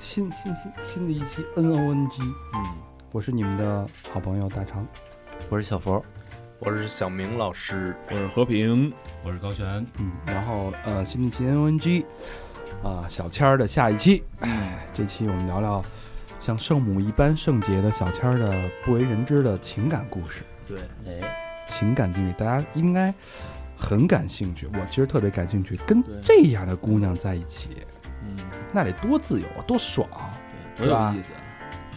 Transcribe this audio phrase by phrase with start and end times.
[0.00, 2.64] 新新新新的一期 N O N G，嗯，
[3.12, 4.86] 我是你们的好朋友大长。
[5.48, 6.02] 我是小佛，
[6.60, 8.92] 我是小明老师，我是和平，
[9.24, 9.84] 我是高璇。
[9.98, 12.06] 嗯，然后呃，新的一期 N O N G，
[12.82, 15.84] 啊、小谦儿的下一期，哎，这期我们聊聊
[16.38, 23.12] 像圣母一般圣洁的小谦儿的不为人知的情感故事、对，哎，情感经历，大家应该
[23.76, 24.68] 很感兴趣。
[24.74, 27.97] 我其实特别感兴趣，跟这样的姑娘在一起，嗯，
[28.72, 30.30] 那得多自由啊，多爽啊！
[30.76, 31.40] 对，多有意思啊！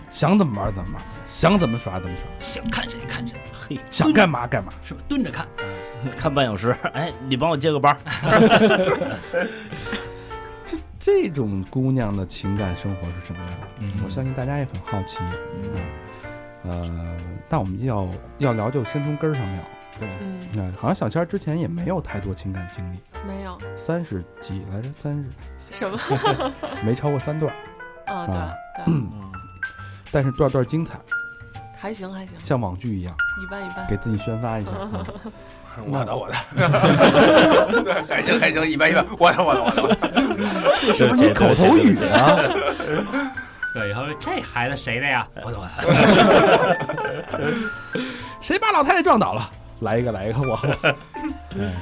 [0.10, 4.72] 想怎么玩怎么玩，想怎么耍怎么耍，想看谁看谁，嘿，想干嘛干嘛。
[4.84, 5.02] 是吧？
[5.08, 5.48] 蹲着看，
[6.18, 7.98] 看半小时，哎，你帮我接个班，
[10.64, 13.68] 这这种姑娘的情感生活是什么样的？
[13.80, 15.18] 嗯我相信大家也很好奇。
[15.64, 17.18] 嗯，呃，
[17.50, 19.64] 但我们要要聊就先从根儿上聊。
[20.00, 23.58] 嗯，啊、好像小千儿之前也没有太多情感经历，没有。
[23.76, 25.30] 三十几来着，三十。
[25.78, 26.00] 什么，
[26.84, 27.54] 没超过三段
[28.08, 28.54] 儿，啊，啊。
[28.78, 28.86] 对。
[28.86, 29.12] 对，嗯
[30.14, 31.00] 但是段段精彩，
[31.78, 33.86] 还行还行，像网剧一样，一般一般。
[33.88, 34.72] 给自己宣发一下。
[34.82, 35.06] 啊。
[35.88, 36.36] 我的我的，
[37.82, 39.96] 对，还行还行，一般一般，我的我的我的，
[40.82, 42.36] 这是不是你口头语啊？
[43.74, 45.26] 对，以后这孩子谁的呀？
[45.46, 45.64] 我的我
[47.40, 47.58] 的，
[48.42, 49.50] 谁把老太太撞倒了？
[49.82, 50.60] 来一个，来一个， 我。
[51.56, 51.74] 嗯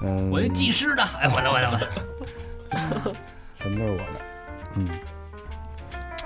[0.00, 3.14] 嗯，我那技师的，哎，我的我的我的，
[3.56, 4.20] 什么都是我的。
[4.76, 4.88] 嗯，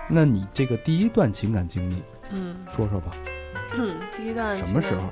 [0.08, 2.02] 那你这个第一段情感经历
[2.32, 3.12] 嗯，说说吧，
[3.74, 5.02] 嗯第一段什么时候？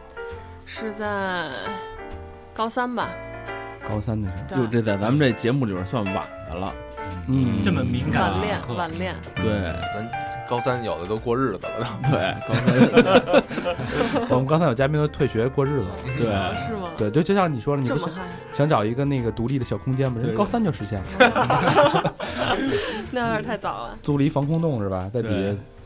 [0.67, 1.49] 是在
[2.53, 3.09] 高三吧？
[3.89, 4.63] 高三的时候。
[4.63, 6.15] 就，这在咱们这节目里边算晚
[6.49, 6.75] 的了。
[7.29, 9.63] 嗯这么敏感啊晚恋晚恋，对
[9.93, 10.07] 咱
[10.51, 14.27] 高三有的都过日子了都， 对，高三。
[14.29, 15.97] 我们刚才有嘉宾都退学过日子了。
[16.19, 16.33] 对。
[16.33, 16.91] 啊是吗？
[16.97, 17.99] 对，就就像你说的，你不
[18.53, 20.19] 想找一个那个独立的小空间吗？
[20.19, 20.35] 人对。
[20.35, 22.15] 高三就实现了，
[23.13, 23.97] 那有点太早了。
[24.03, 25.09] 租了一防空洞是吧？
[25.15, 25.29] 在底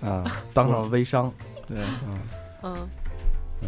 [0.03, 0.25] 下啊，
[0.55, 1.31] 当上了微商。
[1.69, 2.19] 对，嗯。
[2.63, 2.89] 嗯，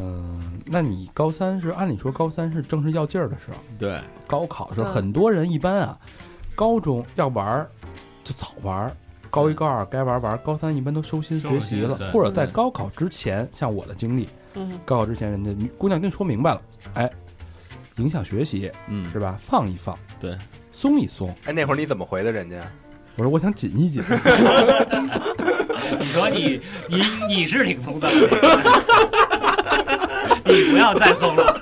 [0.01, 5.99] 嗯，那你高三是按理说高三是正是要劲儿的时候，对，高考的时候，很多人一般啊，
[6.55, 7.71] 高中要玩儿
[8.25, 8.93] 就早玩儿，
[9.37, 16.63] 高一高二该玩玩，高三一般都收心学习了，或者在高考之前，像我的经历，嗯，高考之前人家姑娘跟你说明白了，
[16.95, 17.11] 哎，
[17.97, 19.39] 影响学习嗯，是吧？
[19.39, 20.35] 放一放，对，
[20.71, 21.29] 松一松。
[21.45, 22.67] 哎，那会儿你怎么回的人家？
[23.17, 24.03] 我说我想紧一紧，
[26.01, 26.59] 你说你
[26.89, 28.09] 你你是挺松的，
[30.47, 31.61] 你不要再松了。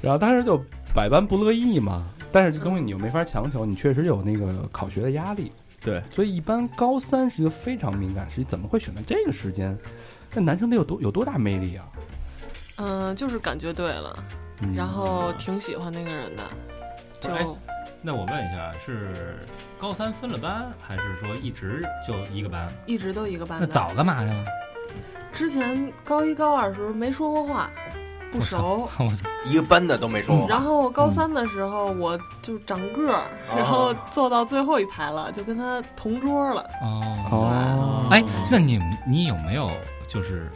[0.00, 0.60] 然后当时就
[0.92, 2.04] 百般不乐意嘛。
[2.32, 5.50] 但是这东西你又没法强求，你确实有那个考学的压力，
[5.80, 9.76] 对，所以一般高三是一个非常敏感时期，怎么会选择这个时间？
[10.34, 11.88] 那男生得有多有多大魅力啊？
[12.76, 14.24] 嗯，就是感觉对了，
[14.62, 16.42] 嗯然后挺喜欢那个人的，
[17.20, 17.46] 就哎
[18.04, 19.38] 那我问一下，是
[19.78, 22.68] 高三分了班，还是说一直就一个班？
[22.86, 23.58] 一直都一个班。
[23.60, 24.44] 那早干嘛去了？
[25.32, 27.70] 之前高一高二的时候没说过话，
[28.32, 28.88] 不熟。
[28.98, 29.12] 我！
[29.44, 36.62] 一个班的都没说过话，然后高三的时候，我就长个儿，然后坐到最后一排了，就跟他同桌了。
[36.82, 39.70] 哦，哦，哎，那你你有没有
[40.06, 40.50] 就是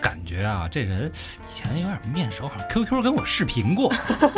[0.00, 3.92] 感觉啊，这人以前有点面熟，好像 QQ 跟我视频过，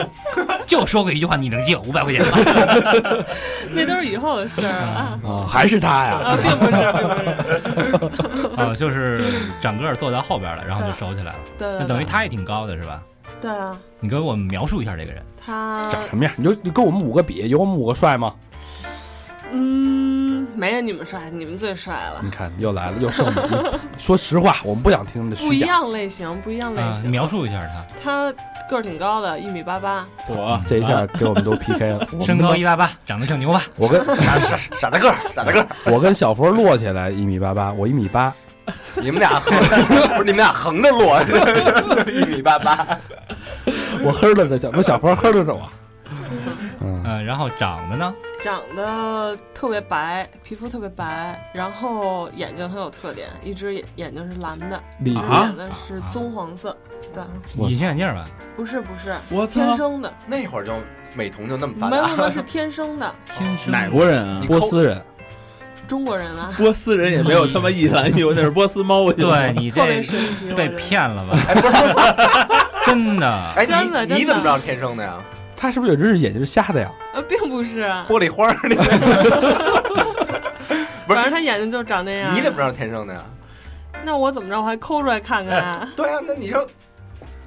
[0.66, 2.38] 就说过一句话，你能借我五百块钱吗？
[3.70, 5.20] 那都是以后的事儿啊。
[5.24, 6.14] 啊，还是他呀？
[6.24, 6.70] 啊，并不是，
[7.74, 9.22] 并不是，啊，就是
[9.60, 11.38] 长个儿坐在后边了，然后就熟起来了。
[11.58, 13.02] 对对那等于他也挺高的是吧？
[13.40, 15.22] 对啊，你给我们描述一下这个人。
[15.42, 16.32] 他长什么样？
[16.36, 18.34] 你就你跟我们五个比，有我们五个帅吗？
[19.52, 19.99] 嗯，
[20.60, 22.20] 没有你们帅，你们最帅了。
[22.22, 23.40] 你看又来了，又圣母。
[23.80, 25.68] 你 说实话，我们不想听的不一虚假。
[25.68, 27.10] 样类型，不一样类啊，你型。
[27.10, 27.58] 描述一下
[28.04, 28.32] 他，他
[28.68, 32.06] 个儿挺高的，一米八八，我 这一下给我们都 PK 了。
[32.12, 33.62] 我 们身高一八八，长得像牛蛙。
[33.76, 38.30] 我跟傻傻傻大个儿，傻大个儿，我跟小佛摞起来一米八八，我一米八，
[38.96, 39.58] 你们俩横，
[40.14, 41.22] 不是你们俩横着摞，
[42.12, 42.86] 一米八八，
[44.04, 45.62] 我呵着着小，我小佛呵着着我。
[46.30, 48.14] 嗯，嗯，然然后长得呢？
[48.42, 56.76] 长得特别白，皮肤特别白，然后眼睛很有特点，一只眼眼睛是蓝的，李一只啊眼睛是棕黄色。
[57.12, 57.22] 对，
[57.56, 58.24] 隐形眼镜吧？
[58.56, 60.72] 不是不是，我天生的，那会儿就
[61.14, 64.42] 美瞳就那么发没有没有达， 是天生的，天生哪国人啊？
[64.46, 65.02] 波斯人，
[65.88, 69.12] 中国人啊，波斯人也没有他妈一览有， 那是波斯猫。
[69.12, 70.68] 对你特别这被。
[70.68, 71.36] 骗了吧？
[72.86, 75.18] 真的，哎，真的真的你你怎么知道天生的呀？
[75.60, 76.90] 他是不是有只眼睛是瞎的呀？
[77.12, 78.74] 呃，并不是啊，玻璃花儿，你
[81.06, 82.34] 不是反正他眼睛就长那样。
[82.34, 83.22] 你怎么知道天生的呀？
[84.02, 84.58] 那我怎么着？
[84.58, 85.88] 我还抠出来看看啊？
[85.94, 86.70] 对啊，那你说，比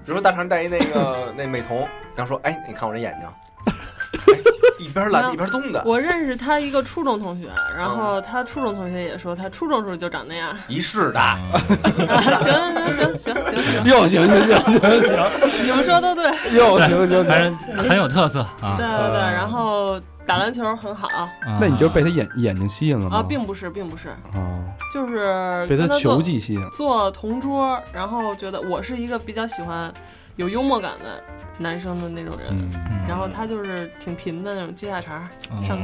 [0.05, 1.79] 如说大肠戴一那个那美瞳，
[2.15, 3.27] 然后说，哎，你看我这眼睛，
[3.67, 3.73] 哎
[4.79, 10.55] 一边蓝的一边棕的，我认识他一个初中同学，然后他初中同学也说他初中时候就长那样。
[10.67, 11.39] 一世的，啊，
[12.35, 12.53] 行
[12.87, 17.57] 行行行行行，又行行行行行，你们说都对，又行行反行。
[17.75, 18.85] 正很有特色啊对。
[18.85, 19.19] 对对。
[19.19, 21.29] 然后打篮球很好啊
[21.59, 23.17] 那你就被他眼眼睛吸引了吗？
[23.17, 24.63] 啊，并不是，并不是，哦，
[24.93, 26.69] 就是被他球跟他做技吸引。
[26.71, 29.91] 做同桌，然后觉得我是一个比较喜欢
[30.35, 31.21] 有幽默感的
[31.57, 33.07] 男生的那种人，嗯，嗯。
[33.07, 35.63] 然后他就是挺贫的那种接下茬嗯。
[35.65, 35.77] 上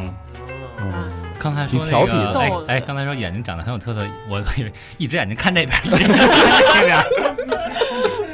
[1.39, 2.33] 刚才说调皮个，的。
[2.33, 6.97] 逗哎哎，刚才说眼睛长得很有特色， 我以为一只眼睛看这边，一只眼睛看这边。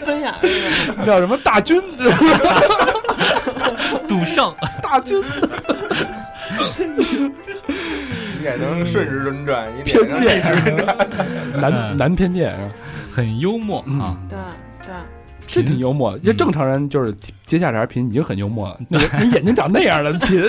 [0.05, 0.33] 分眼
[1.05, 1.81] 叫什么大军？
[4.07, 5.21] 赌圣，大军。
[8.39, 10.39] 一眼能顺时针转，一偏见，
[11.59, 11.97] 男嗯。
[11.97, 12.69] 男偏见是吧？
[13.11, 14.15] 很幽默啊。
[14.29, 14.37] 对
[14.85, 14.95] 对，
[15.61, 16.19] 是挺幽默的。
[16.19, 17.13] 这正常人就是
[17.45, 20.41] 接下茬贫已经很幽默了， 那个你眼睛长那样的贫，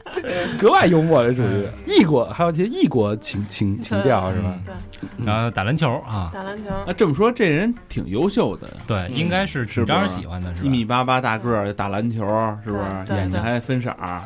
[0.58, 1.66] 格外幽默，这属于。
[1.86, 4.54] 异国，还有些异国情情情调是吧？
[4.64, 6.70] 对，然后打篮球啊，打篮球。
[6.86, 10.66] 那，这么说这人挺优秀的，对，应该是是招人喜欢的，是吧？
[10.66, 12.18] 一米八八大个儿，打篮球
[12.64, 13.14] 是不是？
[13.14, 14.20] 眼睛还分色儿，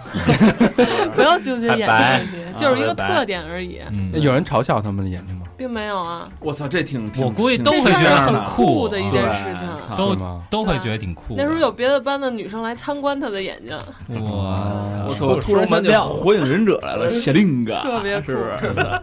[1.15, 5.44] 不要纠结眼睛白问题，就是一个特点而已，嗯，有人嘲笑他们的眼睛吗？
[5.57, 9.67] 并没有啊，我操，这挺挺我估计都会觉得很酷的一件事情。
[9.97, 10.41] 操都？
[10.51, 11.35] 都会觉得挺酷。
[11.37, 13.77] 那时候有别的班的女生来参观他的眼睛，
[14.09, 15.41] 我操，我操！
[15.41, 19.03] 突然想起火影忍者来了，谢灵感， 特别酷是不是？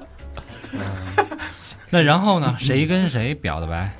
[1.89, 2.55] 那然后呢？
[2.57, 3.91] 谁跟谁表的白？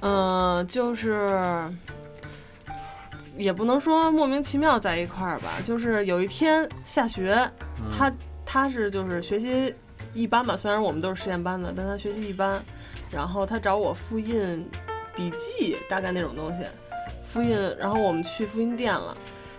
[0.00, 1.64] 嗯，就是
[3.36, 7.50] 也不能说莫名其妙在一块儿吧，就是有一天下学，
[7.96, 8.12] 他
[8.46, 9.74] 他是就是学习
[10.14, 12.62] 一般吧，虽然我们都是实验班的，但他学习一般，
[13.10, 14.66] 然后他找我复印
[15.14, 16.64] 笔记，大概那种东西，
[17.24, 19.16] 复印，然后我们去复印店了。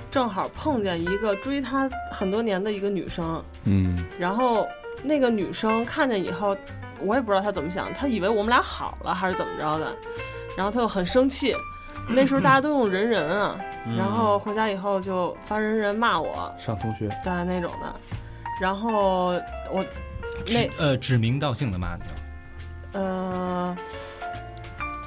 [0.10, 4.66] 正好碰见一个追他很多年的一个女生，嗯，然后
[5.04, 6.56] 那个女生看见以后，
[7.02, 9.94] 我也不知道她怎么想，她以为我们俩好了还是怎么着的，
[10.56, 11.54] 然后她就很生气。
[12.08, 13.60] 那时候大家都用人人啊，
[13.98, 17.94] 然后回家以后就发人人骂我，上同学大概那种的。
[18.62, 19.34] 然后
[19.70, 19.84] 我
[20.48, 22.10] 那呃指名道姓的骂你吗？
[22.94, 23.78] 呃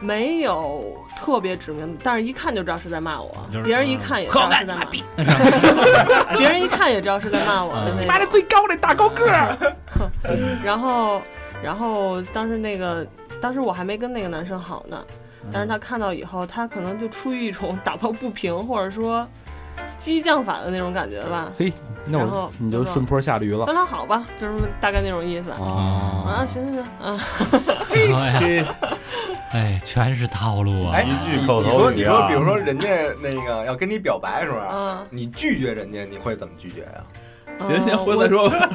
[0.01, 5.05] 没有特别指名，但是一看就知道是在骂我就是，别人一看也知好道是在骂干你妈逼！
[6.39, 8.29] 别人一看也知道是在骂我的那种。
[8.31, 9.57] 最高的大高个儿，
[10.63, 11.21] 然后，
[11.61, 13.05] 然后当时那个，
[13.41, 15.05] 当时我还没跟那个男生好呢，
[15.53, 19.27] 但是他看到以后，他可能就出于一种打抱不平，或者说
[19.99, 21.51] 激将法的那种感觉吧。
[21.59, 21.71] 嘿，
[22.07, 25.51] 那然后我你就顺坡下驴了咱俩好吧，就是大概那种意思。
[25.51, 26.45] 啊，啊！
[26.47, 26.85] 行行
[27.85, 28.75] 行，啊，
[29.53, 30.93] 哎全是套路啊！
[30.95, 32.89] 哎，一句你口头你说，语啊你说，比如说人家
[33.23, 37.03] 那个要跟你表白的时候啊，嗯，你拒绝人家，你会怎么拒绝呀？
[37.61, 38.29] 行行，呃回来。
[38.31, 38.69] 说 吧。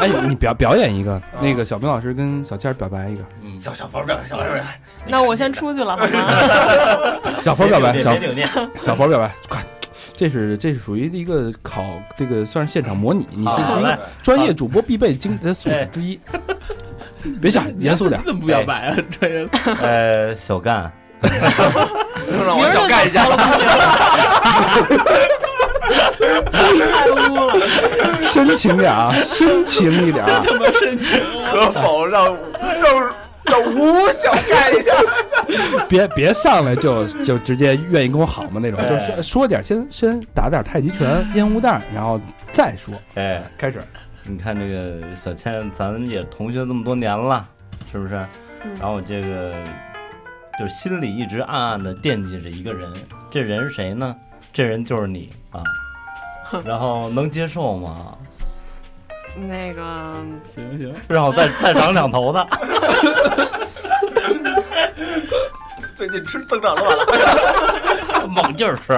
[0.00, 3.24] 哎，你表表演一个，那个小兵老师跟小倩表白一个，
[3.60, 7.40] 小小佛表白，小佛表白，那我先出去了，好吗？
[7.40, 8.16] 小佛表白，小
[8.82, 9.64] 小佛表白， 快！
[10.16, 11.84] 这是这是属于一个考
[12.16, 16.20] 这个算是现场模拟，你是属于好来专业主播必备精呃素质之一。
[17.40, 18.26] 别笑，严肃点你。
[18.26, 18.96] 怎么不表白啊？
[19.10, 19.48] 专业
[19.80, 23.36] 呃，小干，能让我小干一下吗？
[26.92, 27.52] 太污了，
[28.20, 30.42] 深情点啊，深情一点啊。
[31.50, 32.36] 可否让
[32.82, 33.14] 让
[33.62, 34.92] 让吴小干一下？
[35.88, 42.20] 别别上来就就直接愿意跟我好吗那种，就是说说点先先打点太极拳、烟雾弹，然后
[42.52, 42.94] 再说。
[43.14, 43.80] 哎，开始，
[44.24, 47.46] 你看这个小倩，咱也同学这么多年了，
[47.90, 48.14] 是不是？
[48.64, 49.54] 嗯然后这个
[50.58, 52.90] 就心里一直暗暗的惦记着一个人，
[53.30, 54.16] 这人是谁呢？
[54.54, 55.62] 这人就是你啊。
[56.64, 58.16] 然后能接受吗？
[59.36, 59.82] 那个
[60.44, 62.46] 行行，让我再再长两头的。
[65.94, 68.92] 最近吃增长乱了，猛劲儿吃，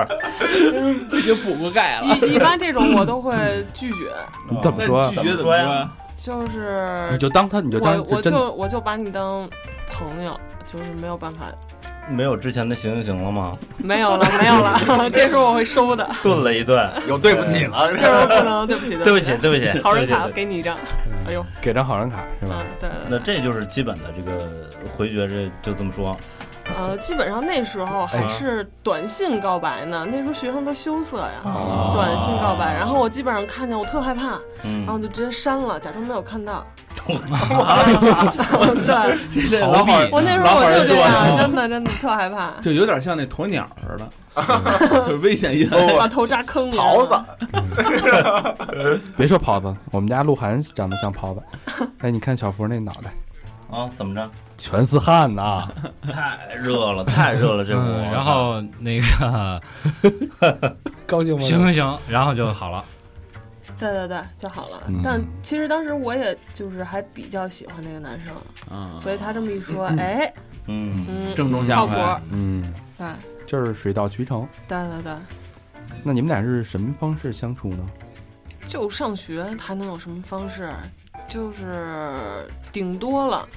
[1.17, 2.17] 已经补过钙了。
[2.17, 3.37] 一一般这种我都会
[3.75, 4.11] 拒绝，
[4.51, 5.11] 你怎么说啊？
[5.11, 5.91] 拒绝怎么说呀？
[6.17, 8.23] 就是你就当他，你就当我。
[8.23, 9.47] 就我就把你当
[9.93, 11.45] 朋友，就是没有办法，
[12.09, 13.57] 没有之前的行行行了吗？
[13.79, 20.77] 没有了没有了， 这时候我会收的，顿了一顿，有对不起了， 这时候不能，对不起对不起，对不起， 好人卡给你一张，
[21.27, 22.57] 哎呦，给张好人卡是吧？
[22.61, 24.49] 嗯？，对那这就是基本的这个
[24.97, 26.17] 回绝，这就这么说。
[26.77, 31.93] 呃，基本上那时候还是短信告白呢，那时候学生都羞涩呀，哦。
[31.95, 34.85] 短信告白，然后我基本上看见我特害怕，嗯。
[34.85, 36.67] 然后就直接删了，假装没有看到。
[38.87, 44.09] 对，这逃避我那时候我就这样，真的真的特害怕，就有点像那鸵鸟似的，
[45.07, 45.69] 就是危险因。
[45.99, 46.77] 把头扎坑里。
[46.77, 47.15] 狍子，
[49.17, 51.43] 别说狍子，我们家鹿晗长得像狍子。
[51.99, 53.13] 哎，你看小福那脑袋
[53.71, 54.29] 啊，怎么着？
[54.59, 55.69] 全是汗呐！
[56.11, 58.13] 太热了，太热了，这嗯屋。
[58.13, 59.63] 然后那个
[61.07, 61.43] 高兴吗？
[61.43, 62.83] 行行行，然后就好了。
[63.79, 65.01] 对对对，就好了嗯。
[65.03, 68.35] 但其实当时我也就是还比较喜欢那个男生，
[68.71, 70.33] 啊，所以他这么一说，哎，
[70.67, 72.25] 嗯，嗯，正中下怀靠谱。
[72.31, 73.07] 嗯，对
[73.47, 74.49] 就是水到渠成。
[74.67, 75.13] 对对对，
[76.03, 77.87] 那你们俩是什么方式相处呢？
[78.67, 80.73] 就上学还能有什么方式？
[81.29, 83.49] 就是顶多了，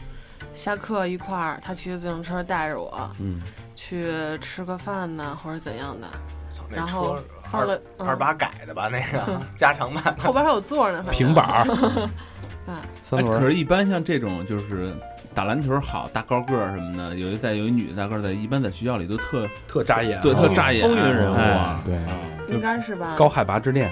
[0.53, 3.41] 下课一块儿，他骑着自行车带着我嗯，
[3.75, 6.07] 去吃个饭呐，或者怎样的。
[6.51, 8.87] 操那然后车放了嗯二八改的吧？
[8.91, 11.65] 那个 加长版的，后边还有座呢，平板儿。
[13.09, 14.93] 可是，一般像这种就是
[15.33, 21.81] 打篮球好、大高个儿什么的，有一在有一女的大个儿在，一般在学校里都特特扎眼，对特扎眼，风云人物哎啊。
[21.83, 23.15] 对啊应该是吧？
[23.17, 23.91] 高海拔之恋。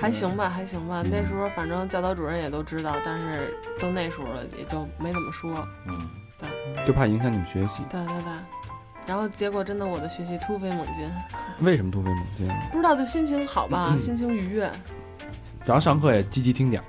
[0.00, 1.02] 还行吧，还行吧。
[1.04, 5.50] 嗯那时候反正教导主任也都知道，但是都那时候了，也就没怎么说。
[5.86, 5.96] 嗯，
[6.38, 7.82] 对就怕影响你们学习。
[7.88, 8.32] 对对对。
[9.08, 11.10] 然后结果真的我的学习突飞猛进，
[11.60, 12.46] 为什么突飞猛进？
[12.70, 14.70] 不知道就心情好吧，心情愉悦。
[15.64, 16.82] 然后上课也积极听讲。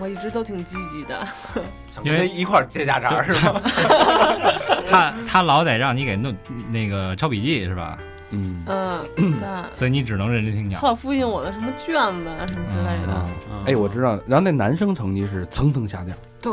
[0.00, 1.28] 我一直都挺积极的，
[2.02, 3.60] 因为一块儿接家长是吧？
[4.90, 6.34] 他他老得让你给弄
[6.70, 7.98] 那个抄笔记是吧？
[8.30, 9.06] 嗯嗯，
[9.38, 9.46] 对。
[9.74, 10.86] 所以你只能认真听讲他。
[10.88, 11.94] 老复印我的什么卷
[12.24, 13.26] 子啊什么之类的，
[13.66, 14.18] 哎，我知道。
[14.26, 16.16] 然后那男生成绩是蹭蹭下降。
[16.40, 16.52] 对！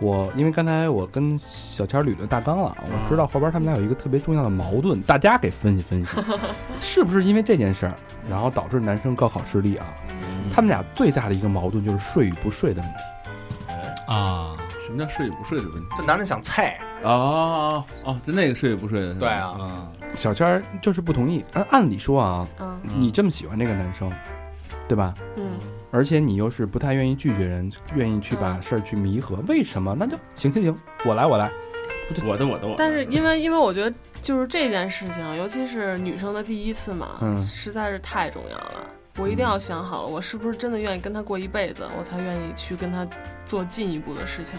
[0.00, 6.16] 我因为刚才我跟小千捋了大纲了，我知道后边他们俩有一个特别重要的矛盾，大家给分析分析，
[6.80, 7.94] 是不是因为这件事儿，
[8.28, 9.86] 然后导致男生高考失利啊？
[10.52, 12.96] 他们俩最大的一个矛盾就是睡与不睡的问题。
[14.06, 15.86] 啊，什么叫睡与不睡的问题？
[15.96, 19.14] 这男的想菜，啊哦哦，就那个睡与不睡的。
[19.14, 24.12] 对，啊，嗯，小谦儿就是不同意，按按理说啊，嗯你这么喜欢这个男生，
[24.86, 25.14] 对吧？
[25.36, 25.52] 嗯，
[25.94, 29.94] 而且你又是不太愿意拒绝人，愿意去把事儿去弥合，为什么？
[29.96, 31.48] 那就行行行，我来我来。
[32.26, 32.74] 我的我的我的。
[32.76, 38.84] 但是因为因为我觉得就是这件事情，尤其是女生的第一次嘛，嗯实在是太重要了。
[39.18, 43.06] 我一定要想好了，我是不是真的愿意跟他过一辈子，我才愿意去跟他
[43.44, 44.58] 做进一步的事情。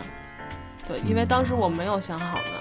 [0.87, 2.53] 对，因为当时我没有想好呢。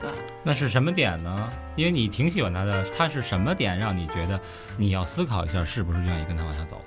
[0.00, 0.10] 对
[0.44, 1.50] 那是什么点呢？
[1.74, 4.38] 因为你挺喜欢他的，他是什么点让你觉得
[4.76, 6.80] 你要思考一下，是不是愿意跟他往下走？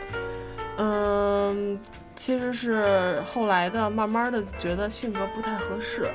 [0.77, 1.79] 嗯，
[2.15, 6.09] 其实是后来的，慢慢的觉得性格不太合适，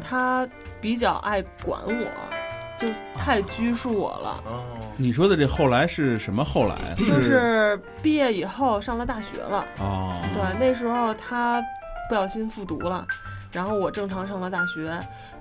[0.00, 0.46] 他
[0.80, 2.06] 比较爱管我，
[2.78, 4.42] 就太拘束我了。
[4.46, 4.64] 哦，
[4.96, 6.94] 你说的这后来是什么后来？
[6.98, 11.62] 就是毕业以后上了大学了，哦，对，那时候他
[12.08, 13.06] 不小心复读了，
[13.56, 14.92] 然后我正常上了大学，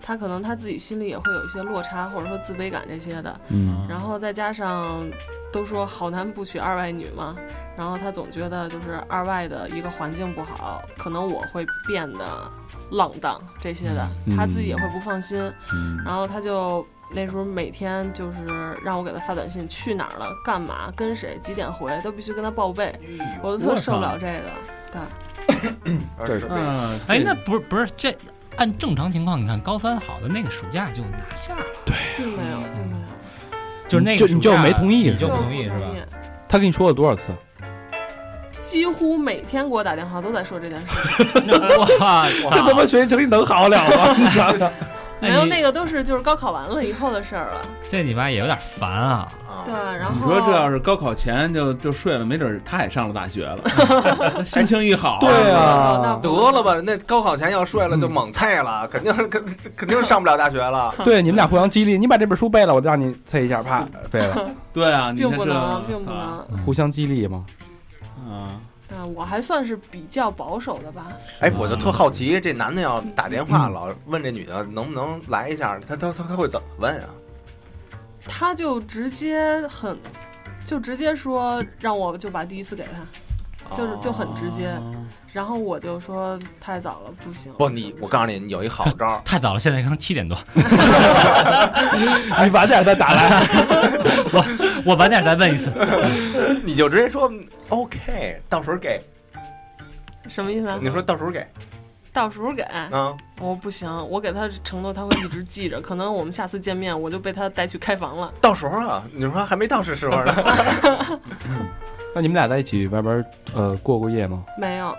[0.01, 5.05] 他可能他自己心里也会有一些落差，或者说自卑感这些的，嗯然后再加上
[5.51, 7.36] 都说好男不娶二外女嘛，
[7.75, 12.50] 然后他总觉得就是二外的一个环境不好，可能我会变得
[12.91, 15.38] 浪荡这些的，嗯他自己也会不放心，
[15.74, 18.38] 嗯然后他就那时候每天就是
[18.81, 22.98] 让我给他发短信，去哪儿了，干嘛，跟谁，几点回，都必须跟他报备，
[23.43, 24.50] 我都特受不了这个。
[24.95, 28.15] 对， 这是嗯，哎，那不是不是这
[28.57, 31.65] 按正常情况，你看高三好的那个暑假就拿下了，
[32.17, 35.77] 并没有，并没有，就是那个就你就没同意你就就是不同意是吧？
[36.47, 37.31] 他跟你说了多少次？
[38.61, 40.87] 几乎每天给我打电话都在说这件事，
[41.99, 42.25] 哇！
[42.51, 44.71] 这他妈学习成绩能好了吗？
[45.29, 47.62] 没有那个都是就是高考完了以后的事儿了。
[47.89, 49.32] 这你妈也有点烦啊！
[49.65, 59.44] 对，啊，然后你说这要是高考前就就睡了，没准儿他也上了大学了， 心情一好，对啊那得了吧，那高考前要睡了就猛菜了，肯定肯
[59.75, 60.94] 肯定上不了大学了。
[61.03, 66.46] 对，你们俩互相激励，你把这本书背了，我就让你猜一下，啪背了，对啊，你并不能，并不能。
[66.65, 67.46] 互相激励嘛。
[68.27, 68.50] 啊，
[68.89, 71.11] 嗯，我还算是比较保守的吧。
[71.39, 77.09] 哎，我就特好奇，这男的要打电话老问这女的能不能来一下，他他他他会怎么问啊？
[78.27, 79.97] 他就直接很，
[80.65, 82.89] 就直接说让我就把第一次给他，
[83.75, 84.74] 就是就很直接。
[85.31, 87.51] 然后我就说太早了，不行。
[87.53, 93.45] 不，你我告诉你，你有一好招， 太早了，现在刚七点多， 你晚点再打来。
[94.31, 94.45] 我
[94.86, 95.74] 我晚点再问一次。
[96.63, 97.29] 你就直接说
[97.69, 99.01] OK，到时候给。
[100.27, 100.79] 什么意思啊？
[100.81, 101.45] 你说到时候给
[102.13, 103.15] 到时候给，嗯？
[103.41, 105.81] 我不行，我给他承诺他会一直记着。
[105.81, 108.34] 可能我们下次见面，我就被他带去开房了。
[108.39, 110.34] 到时候啊，你说还没到是时候呢。
[112.15, 114.41] 那你们俩在一起外边呃过过夜吗？
[114.57, 114.95] 没有，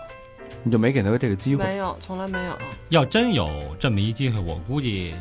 [0.62, 1.64] 你就没给他这个机会？
[1.64, 2.52] 没有，从来没有。
[2.90, 3.48] 要真有
[3.80, 5.14] 这么一机会，我估计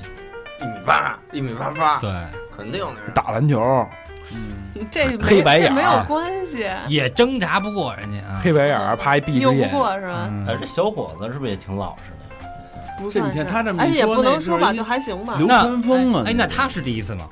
[0.60, 2.12] 一米八，一米八八，对
[2.54, 3.12] 肯定那是。
[3.14, 3.88] 打篮球，
[4.34, 8.42] 嗯这黑白眼这没有关系，也挣扎不过人家啊。
[8.44, 10.28] 黑白眼儿，啪一闭拗不着眼，过是吧？
[10.30, 12.52] 嗯哎，这小伙子是不是也挺老实的呀？
[12.62, 15.36] 也算这你不算是，看他这么而且也不一说那能说吧，就还行吧。
[15.38, 16.24] 流那川枫啊！
[16.28, 17.30] 哎，那他是第一次吗？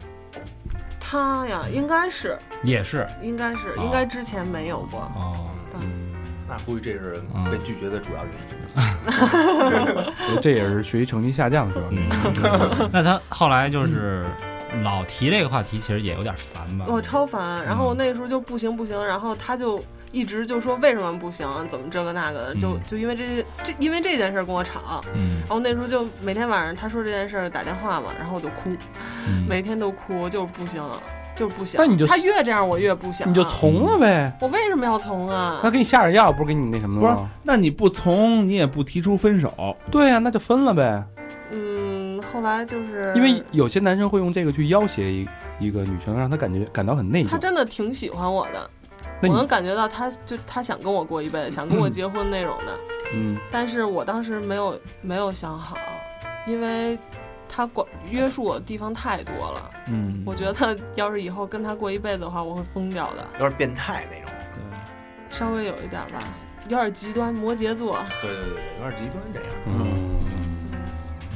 [1.14, 5.02] 他呀，应该是，也是应该是，哦应该之前没有过。
[5.16, 5.46] 哦，
[6.50, 8.54] 那估计这是嗯被拒绝的主要原因。
[10.42, 12.10] 这也是学习成绩下降主要原因。
[12.42, 14.26] 嗯，那他后来就是
[14.82, 16.86] 老提这个话题，其实也有点烦吧？
[16.88, 28.70] 我超烦，然后那时候就不行不行，然后他就一直就说为什么不行，怎么这个那个的，就嗯就因为这这因为这件事儿跟我吵，嗯然后那时候就每天晚上他说这件事儿打电话嘛，然后我就哭，
[29.28, 30.82] 嗯，每天都哭，就是不行，
[31.36, 31.84] 就是不想。
[31.84, 34.32] 那你就他越这样我越不想，你就从了呗。
[34.40, 35.70] 我为什么要从啊他？
[35.72, 41.04] 给你下点药，不是给你那什么不是了吗？，那你不从，你也不提出分手，对呀、那就分了呗。
[41.52, 45.28] 嗯，后来就是因为有些男生会用这个去要挟一
[45.60, 47.30] 一个女生，让她感觉感到很内疚。
[47.30, 48.70] 他真的挺喜欢我的，
[49.28, 52.80] 那我能感觉到他就他想跟我过一辈子，想跟我结婚那种的。
[53.14, 55.78] 嗯，但是我当时没有没有想好，
[56.48, 56.98] 因为
[57.48, 59.72] 他管约束我的地方太多了。
[59.88, 64.34] 嗯，我觉得要是以后跟他过一辈子的话，我会疯掉的，有点变态那种。
[64.56, 64.64] 对
[65.30, 66.24] 稍微有一点吧，
[66.70, 67.98] 有点极端，摩羯座。
[68.22, 69.50] 对对对对，有点极端这样。
[69.68, 70.22] 嗯，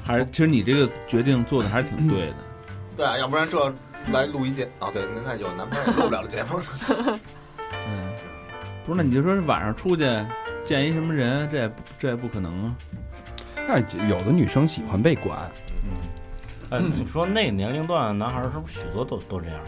[0.03, 2.35] 还是其实你这个决定做的还是挺对的。
[2.95, 3.73] 对啊，要不然这
[4.11, 6.59] 来录一节啊，对，那看有男朋友录不了的节目。
[8.87, 10.03] 嗯，不是，那你就说是晚上出去
[10.63, 12.75] 见一什么人，这也不这也不可能啊。
[13.67, 15.39] 那有的女生喜欢被管，
[15.83, 15.89] 嗯
[16.69, 19.59] 哎，你说那个年龄段的男孩儿是不是许多都都这样？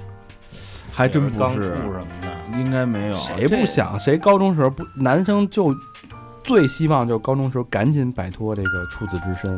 [0.91, 3.15] 还真不刚出是，什么的，应该没有。
[3.15, 3.97] 谁不想？
[3.99, 4.83] 谁高中时候不？
[4.95, 5.73] 男生就
[6.43, 9.57] 最希望就高中时候赶紧摆脱这个处子之身。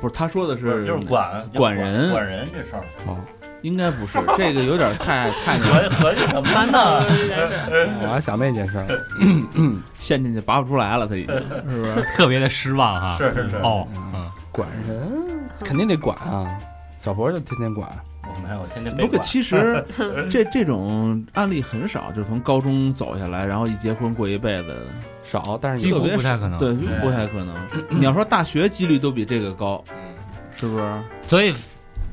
[0.00, 3.16] 不是他说的不是是就是管管人管人这事儿，哦，
[3.64, 7.04] 应该不是 这个，有点太 太那合合计什么呢？
[8.04, 8.86] 我还想那件事儿。
[9.98, 11.34] 陷进去拔不出来了，他已经
[11.68, 12.02] 是不是？
[12.14, 13.16] 特别的失望啊。
[13.16, 16.46] 是是是，哦，嗯，管人肯定得管啊，
[16.98, 17.88] 小佛就天天管。
[18.26, 19.18] 我没有，我天天不过。
[19.20, 19.82] 其实
[20.30, 24.76] 这这种案例很少，就是从高中走下来，然后一结婚过一辈子，
[25.22, 26.58] 少，但是几乎不太可能。
[26.58, 27.54] 对，对不太可能。
[27.88, 29.96] 你要说大学几率都比这个高，嗯，
[30.58, 30.92] 是不是？
[31.22, 31.54] 所以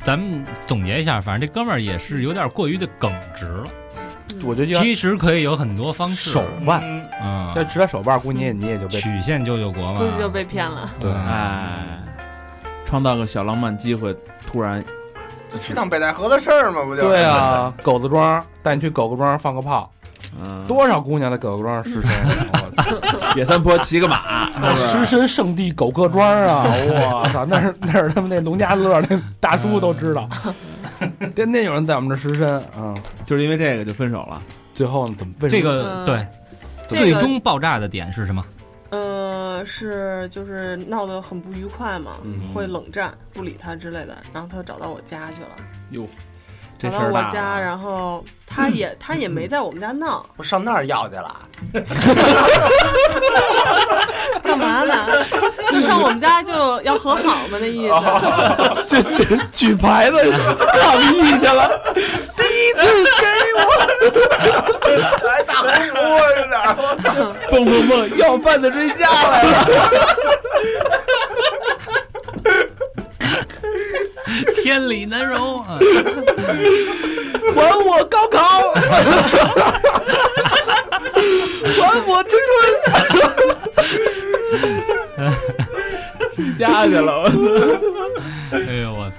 [0.04, 3.66] 咱们总结一下，反正这哥们儿也是有点过于的耿直了。
[4.44, 6.32] 我觉得要其实可以有很多方式。
[6.32, 10.00] 手腕，嗯嗯，要指他手腕，估计你也你也就被曲线救救国嘛。
[10.00, 10.90] 估计就被骗了。
[11.00, 11.12] 对。
[11.12, 12.00] 哎，
[12.86, 14.16] 创造个小浪漫机会，
[14.48, 14.84] 突然
[15.62, 17.02] 去趟北戴河的事儿嘛，不就？
[17.02, 19.92] 对，啊， 狗子庄带你去狗子庄放个炮，
[20.40, 22.10] 嗯，多少姑娘的狗各庄失身，
[22.54, 23.36] 我操！
[23.36, 25.04] 野三坡骑个马，失？
[25.06, 26.66] 身圣地狗各庄啊！
[27.24, 30.28] 我操，那是那是他们那农家乐那大叔都知道，
[31.36, 32.94] 天天有人在我们这失身啊！
[33.26, 34.42] 就是因为这个就分手了。
[34.74, 36.26] 最后怎么为什这个对，
[36.88, 38.44] 最终爆炸的点是什么？
[38.90, 45.50] 呃，是就是闹得很不愉快嘛，嗯会冷战，不理他之类的，然后他找到我家去了，
[45.92, 46.08] 哟，
[46.82, 51.42] 找到我家，然后他也他也没在我们家闹，我上那儿要去了。
[54.44, 55.06] 干嘛呢？
[55.70, 57.94] 就上我们家就要和好嘛，那意思。
[58.88, 60.18] 这这举牌子
[60.74, 61.80] 抗议去了？
[61.94, 62.82] 第一次
[63.20, 63.26] 给
[63.58, 63.60] 我
[65.28, 65.94] 来大红薯
[66.36, 66.76] 是哪儿？
[67.52, 69.50] 蹦蹦蹦，要饭的追家来了。
[74.64, 75.78] 天理难容啊！
[77.56, 78.72] 还我高考，
[81.80, 82.52] 还我青春。
[86.58, 87.30] 家去了，
[88.52, 89.18] 哎呦我操！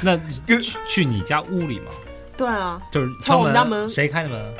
[0.00, 0.16] 那
[0.46, 1.90] 去去你家屋里吗？
[2.36, 4.54] 对啊，就是敲我们家门谁开的门？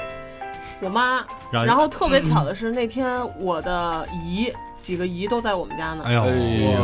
[0.81, 1.25] 我妈。
[1.51, 4.53] 然后然后特别巧的是，那天我的姨
[4.85, 6.05] 几个姨都在我们家呢。
[6.07, 6.23] 哎呦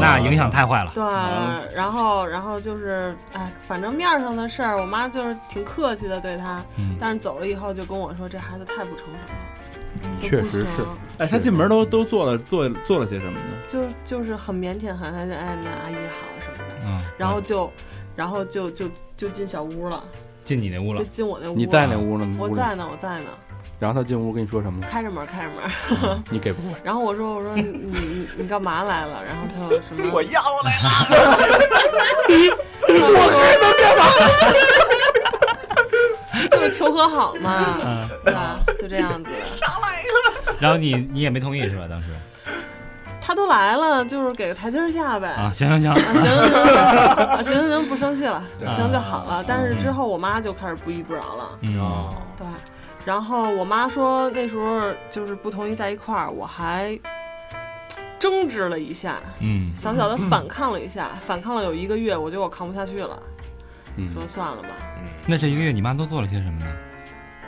[0.00, 0.90] 那影响太坏了。
[0.94, 1.04] 对，
[1.76, 10.82] 然后然后就是，哎，反正面儿上的事儿，我妈就是挺客气的对她，嗯，但是走了以后就跟我说，这孩子太不成熟了，确实是
[11.18, 13.46] 哎，他进门都都做了做做了些什么呢？
[13.66, 17.70] 就是就是很腼腆，很很哎，那阿姨好什么的，嗯，然后就
[18.16, 20.02] 然后就就就进小屋了，
[20.42, 21.54] 进你那屋了就，进我那屋。
[21.54, 21.98] 你在那？
[21.98, 22.26] 屋呢？
[22.38, 23.26] 我在呢，我在呢，
[23.80, 24.86] 然后他进屋跟你说什么呢？
[24.90, 26.22] 开着门，开着门。
[26.30, 26.76] 你给不给？
[26.84, 29.22] 然后我说我说你你你干嘛来了？
[29.24, 30.10] 然后他说什么？
[30.14, 30.90] 我要来了，
[32.86, 34.04] 我还能干嘛？
[36.50, 38.60] 就是求和好嘛，嗯，对吧？
[38.78, 39.30] 就这样子。
[40.58, 41.86] 然后你你也没同意是吧？
[41.90, 42.08] 当时
[43.20, 45.28] 他都来了，就是给个台阶下呗。
[45.30, 46.76] 啊，行行行，啊，行行行行
[47.24, 49.42] 啊，行行行，不生气了，行就好了。
[49.46, 52.46] 但是之后我妈就开始不依不饶了，嗯，对。
[53.10, 56.96] 然后我妈说那时候就是不同意在一块儿，我还
[58.20, 63.20] 争执了一下，嗯，小小的反抗了一下，反抗了有一个月，我觉得我扛不下去了，
[63.96, 64.68] 嗯，说算了吧，
[65.26, 66.66] 那这一个月你妈都做了些什么呢？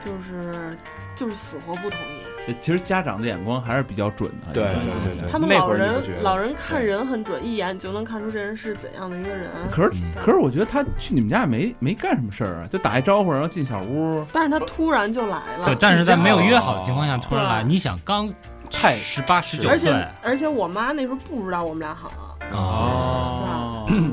[0.00, 0.76] 就是
[1.14, 2.31] 就是死活不同意。
[2.46, 4.52] 呃其实家长的眼光还是比较准的。
[4.52, 9.50] 对对对对他们那老人老人看人很准，一眼就能看出这人是怎样的一个人。
[9.70, 14.24] 可是嗯可是我觉得他去你们家也没没干什么事儿啊，就打一招呼，然后进小屋。
[14.32, 18.32] 但是他突然就来了对，，但是在没有约好的情况下突然来，你想刚
[18.70, 22.10] 太十八十九而岁且而且我妈那时候不知道我们俩好，
[22.52, 24.11] 哦，嗯，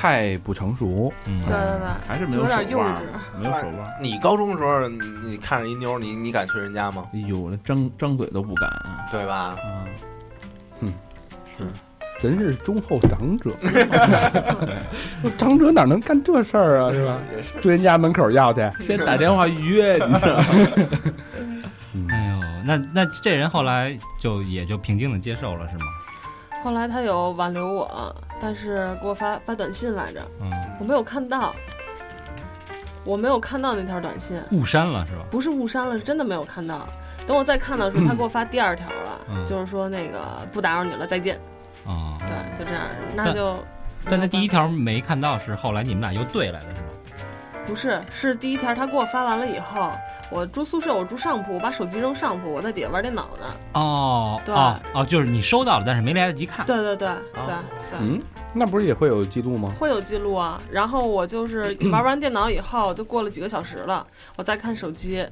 [0.00, 1.12] 太不成熟。
[1.26, 2.94] 嗯对对对，还是没有点幼腕。
[3.36, 3.94] 没有手腕儿。
[4.00, 7.04] 你高中的时候，你你看着一妞，你你敢去人家吗？
[7.12, 9.04] 哎呦，那张张嘴都不敢啊！
[9.10, 9.56] 对吧？
[9.58, 9.84] 啊，
[12.20, 13.50] 真 是忠厚长者，
[15.36, 16.90] 长者哪能干这事儿啊？
[16.92, 17.18] 是吧？
[17.60, 20.44] 追人家门口要去，先打电话预约，你知道吗？
[22.10, 25.84] 哎呦，那那这人后来就也就平静的接受了是吗？
[26.62, 31.54] 后来他有挽留我，但是给我发发短信来着，嗯，我没有看到，
[33.04, 35.24] 我没有看到那条短信，误删了是吧？
[35.30, 36.86] 不是误删了，是真的没有看到。
[37.26, 40.18] 等我再看到的时候，他给我发第二条了，嗯就是说那个
[40.52, 41.38] 不打扰你了，再见。
[41.86, 42.82] 啊，对，就这样，
[43.14, 43.56] 那就。
[44.08, 46.88] 但那第一条没看到，是后来你们俩又对来的是吗？
[47.68, 49.92] 不是，是第一条他给我发完了以后，
[50.30, 53.54] 我住宿舍，我住上铺，我把手机扔上铺，我在底下玩电脑呢。
[53.74, 56.64] 哦，对哦哦，就是你收到了，但是没来得及看。
[56.64, 58.18] 对对对对对，嗯，
[58.54, 59.70] 那不是也会有记录吗？
[59.78, 60.58] 会有记录啊。
[60.70, 64.04] 然后我就是玩完电脑以后，就过了几个小时了，
[64.36, 65.26] 我再看手机，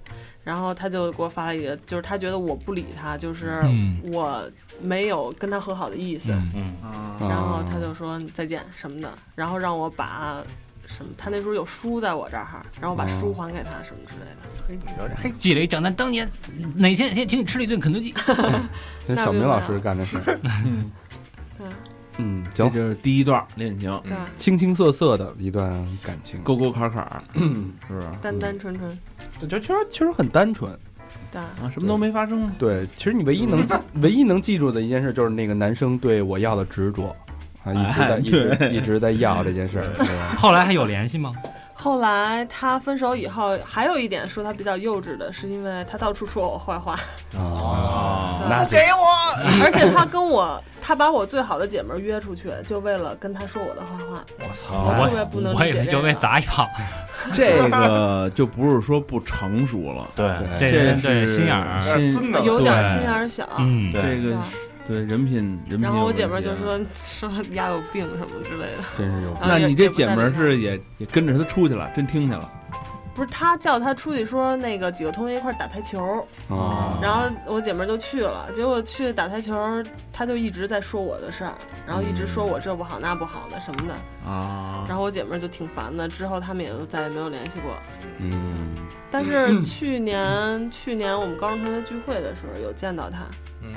[0.44, 4.42] 然后他就给我发了一个，就是他觉得我不理他，就是嗯我
[4.82, 10.42] 没有跟他和好的意思，嗯嗯，然后啊他就说再见什么的，然后让我把。
[10.86, 11.12] 什么？
[11.16, 14.36] 他那时候有书在我这儿哈，然后我把书还给他，什么之类的。
[14.68, 16.28] 嘿，你说这嘿，记了一账单，当年
[16.74, 18.14] 哪天哪天请你吃了一顿肯德基。
[19.06, 20.18] 那小明老师干的事。
[20.64, 20.90] 嗯，
[21.58, 21.66] 对
[22.18, 25.70] 嗯，行，这就是第一段恋情，对，青青涩涩的一段
[26.02, 28.06] 感情，沟沟坎坎，嗯 是不是？
[28.22, 28.98] 单单纯纯，
[29.48, 30.70] 就确实确实很单纯。
[31.30, 31.40] 对。
[31.40, 32.52] 啊，什么都没发生吗？
[32.58, 37.14] 对，其实你唯一能记 唯一能记住的一件事，就是那个男生对我要的执着
[37.66, 39.84] 啊，一直在哎一直一直在要这件事儿？
[40.38, 41.34] 后来还有联系吗？
[41.78, 46.94] 后来他分手以后，还有一点说他比较幼稚的，是因为他到处说我坏话，
[47.38, 49.62] 啊，对那给我！
[49.62, 54.24] 而且他跟我，他把我最好的姐们儿约出去，就为了跟他说我的坏话。
[54.38, 56.66] 我操，我特别不能我以为就为理解这个砸一炮。
[57.34, 60.26] 这个就不是说不成熟了，对，
[60.58, 61.82] 这这人对是心眼儿，
[62.42, 63.46] 有点心眼儿小。
[63.58, 64.36] 嗯，对这个
[64.88, 65.36] 对人品
[65.68, 65.80] 人品。
[65.80, 68.82] 然后我姐们儿就说 说丫有病什么之类的。
[68.96, 72.50] 真是有那你这姐们儿是也也跟着他出去了，真听见了
[73.14, 76.20] 不是他叫他出去说那个几个同学一块儿打台球，
[76.50, 79.56] 啊，然后我姐们儿就去了，结果去打台球，
[80.12, 81.54] 他就一直在说我的事儿，
[81.86, 84.84] 然后一直说我这不好那不好的什么的，啊？
[84.86, 87.72] 然后我姐们儿就挺烦的，之后他们也就再也没有联系过。
[88.18, 88.74] 嗯，
[89.10, 93.20] 但是去年去年我们高中同学聚会的时候有见到他，
[93.62, 93.74] 嗯，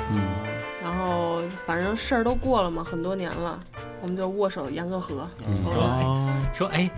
[0.82, 3.60] 然后反正事儿都过了嘛，很多年了，
[4.02, 5.28] 我们就握手言个和。
[5.46, 5.64] 嗯。
[5.66, 6.90] 后说来哦，说哎，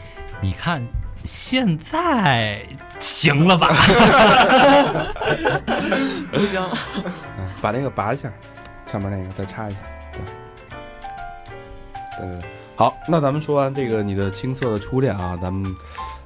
[0.41, 0.81] 你看
[1.23, 2.65] 现在
[2.99, 3.67] 行了吧？
[6.31, 6.61] 不行，
[7.37, 8.31] 嗯把那个拔一下，
[8.85, 9.79] 上面那个再插一下，
[10.13, 10.21] 对，
[12.17, 15.75] 对对对，好，那咱们说完这个你的青涩的初恋啊，咱们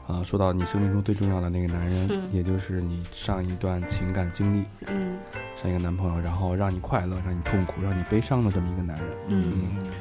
[0.08, 5.18] 啊、说到你生命中最重要的那个男人，嗯也就是你上一段情感经历，嗯
[5.56, 9.08] 上一个男朋友，然后让你快乐，让你痛苦，让你悲伤的这么一个男人。
[9.30, 9.92] 嗯，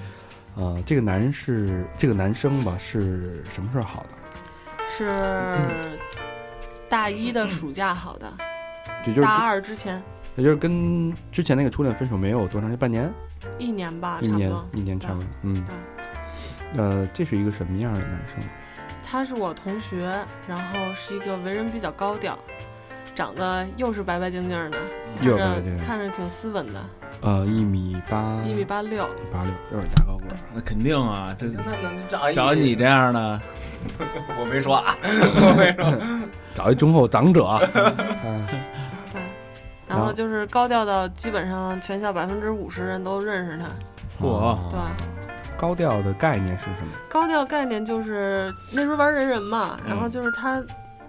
[0.57, 4.09] 呃，这个男人是这个男生吧，是什么时候好的？
[4.89, 5.99] 是
[6.89, 8.31] 大一的暑假好的，
[9.07, 10.03] 就就是大二之前，
[10.37, 13.11] 也就是跟之前那个初恋分手没有多长时间，半年，
[13.59, 14.69] 一年吧，一年差不多，。
[14.75, 15.65] 一年差不多，嗯。
[16.77, 18.43] 呃，这是一个什么样的男生？
[19.15, 20.11] 他是我同学，
[20.49, 22.37] 然后是一个为人比较高调，
[23.15, 24.79] 长得又是白白净净的，
[25.17, 26.81] 看又是白白着净净看着挺斯文的，
[27.21, 30.37] 呃，一米八，一米八六，八六，又是大高个儿。
[30.53, 33.41] 那肯定啊，这那能找一找你这样的，
[34.37, 36.29] 我没说啊，我没说。
[36.53, 37.45] 找一忠厚长者，
[38.25, 38.59] 嗯 对。
[39.87, 43.67] 然后就是高调到基本上全校百分之五十人都认识他。
[44.21, 44.81] 嚯，对，
[45.57, 46.93] 高调的概念是什么？
[47.09, 50.63] 高调概念就是那时候玩人人嘛，然嗯后就是他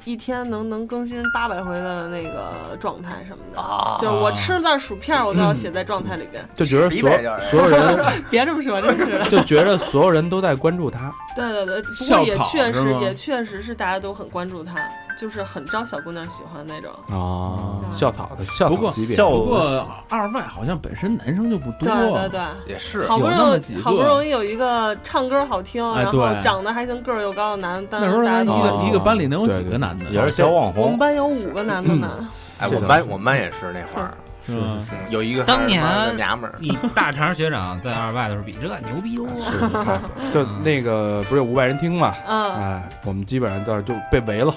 [0.03, 3.97] 一天能能更新八百回的那个状态什么的，啊。
[3.99, 6.47] 就是我吃了袋薯片，我都要写在状态里边。
[6.53, 9.25] 就觉得所所有人 别这么说，真是的。
[9.29, 14.75] 就觉得所有人都在关注他，对对对，不过也确实也确实是大家都很关注他，
[15.17, 16.91] 就是很招小姑娘喜欢那种。
[17.09, 30.05] 啊校草的校不过草级别，不过二外好像本身男生就不多，对对对，也是好不容易好不容易有一个唱歌好听，哎然后长得还行，个儿又高的男的，但那时候一大家都哦个一个班里能有几个男的？
[30.09, 32.27] 也是小网红我们，班有五个男的呢。
[32.59, 34.13] 哎，我们班我们班也是那会儿，
[34.45, 34.91] 是是？
[35.09, 35.83] 有一个当年
[36.15, 39.27] 娘们儿，你大肠学长在二外的时候比这牛逼多。
[39.41, 39.59] 是，
[40.31, 42.13] 就那个不是有五百人听嘛？
[42.27, 44.53] 嗯，哎，我们基本上到就被围了，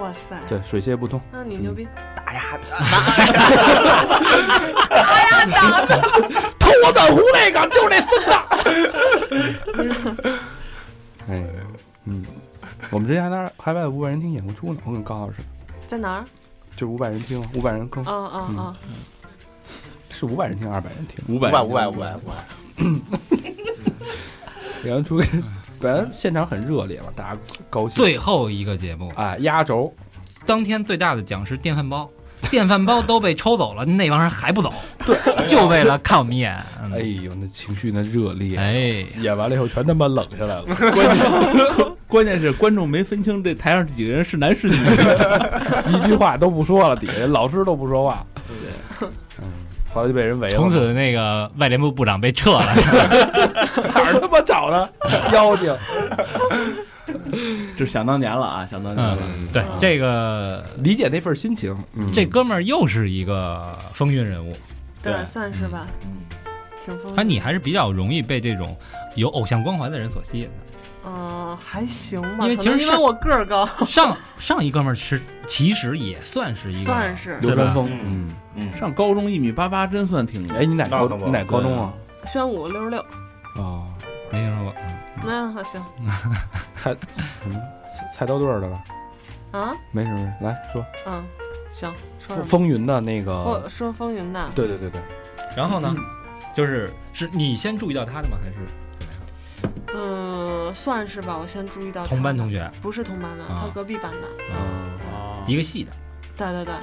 [0.00, 1.20] 哇塞，对，水泄不通。
[1.32, 1.86] 那你牛逼！
[2.14, 2.78] 打呀打
[5.16, 5.86] 呀打，
[6.58, 8.10] 偷我短胡那个就是那孙
[10.02, 10.34] 子。
[11.28, 11.44] 哎，
[12.04, 12.24] 嗯，
[12.90, 15.38] 我们之前还在海外五百人听演过出呢，我跟高老师，
[15.88, 16.24] 在哪儿？
[16.76, 18.04] 就五百人听，五百人坑。
[18.06, 18.74] 嗯嗯嗯，
[20.10, 22.14] 是五百人听，二百人听，五百五百五百五百。
[22.16, 22.34] 五百，
[24.84, 25.20] 然后出
[25.86, 27.96] 去，本来现场很热烈嘛，大家高兴。
[27.96, 29.94] 最后一个节目，哎，压轴，
[30.44, 32.08] 当天最大的奖是电饭煲，
[32.50, 34.72] 电饭煲都被抽走了，那帮人还不走，
[35.06, 36.56] 对，就为了看我们一眼。
[36.82, 40.64] 嗯哎呦，那情绪那热烈，哎，演完了以后全他妈冷下来了。
[40.74, 44.74] 关键 关键是观众没分清这台上这几个人是男是女，
[45.92, 48.24] 一句话都不说了，底下人老师都不说话。
[49.96, 50.54] 嗯，后来就被人围了。
[50.54, 52.60] 从此那个外联部部长被撤了。
[53.94, 54.92] 哪儿他妈找的
[55.32, 55.74] 妖精？
[57.76, 59.18] 这是想当年了啊，想当年了。
[59.22, 61.76] 嗯，对，这个理解那份心情。
[61.94, 64.52] 嗯，这哥们儿又是一个风云人物，
[65.02, 66.10] 对，对算是吧，嗯，
[66.84, 67.14] 挺风。
[67.16, 68.76] 他你还是比较容易被这种
[69.14, 70.50] 有偶像光环的人所吸引的。
[71.06, 77.88] 嗯，还行吧，因为其实因为我个儿高，上上一哥们儿是其实也算是一个，算是流川枫。
[77.88, 81.92] 嗯嗯，嗯，上高中一米八八真算挺哎，你哪高你哪高中啊？
[82.26, 83.00] 宣武六十六。
[83.56, 83.86] 哦，
[84.32, 84.72] 没听说过。
[84.78, 85.82] 嗯那好行
[86.76, 86.94] 菜
[87.42, 87.54] 什么
[87.88, 88.84] 菜菜刀队儿的吧？
[89.52, 91.24] 啊，没什么事，来说嗯，
[91.70, 91.90] 行，
[92.20, 92.36] 说？
[92.36, 95.00] 风风云的那个说，风云的，对对对对，
[95.56, 95.96] 然后呢，
[96.54, 98.36] 就是是你先注意到他的吗？
[98.42, 98.56] 还是
[99.96, 101.38] 嗯，算是吧。
[101.40, 102.70] 我先注意到同班同学？
[102.82, 104.28] 不是同班的，啊他隔壁班的。
[104.50, 104.56] 嗯，
[105.12, 105.90] 啊一个系的。
[106.36, 106.74] 对对对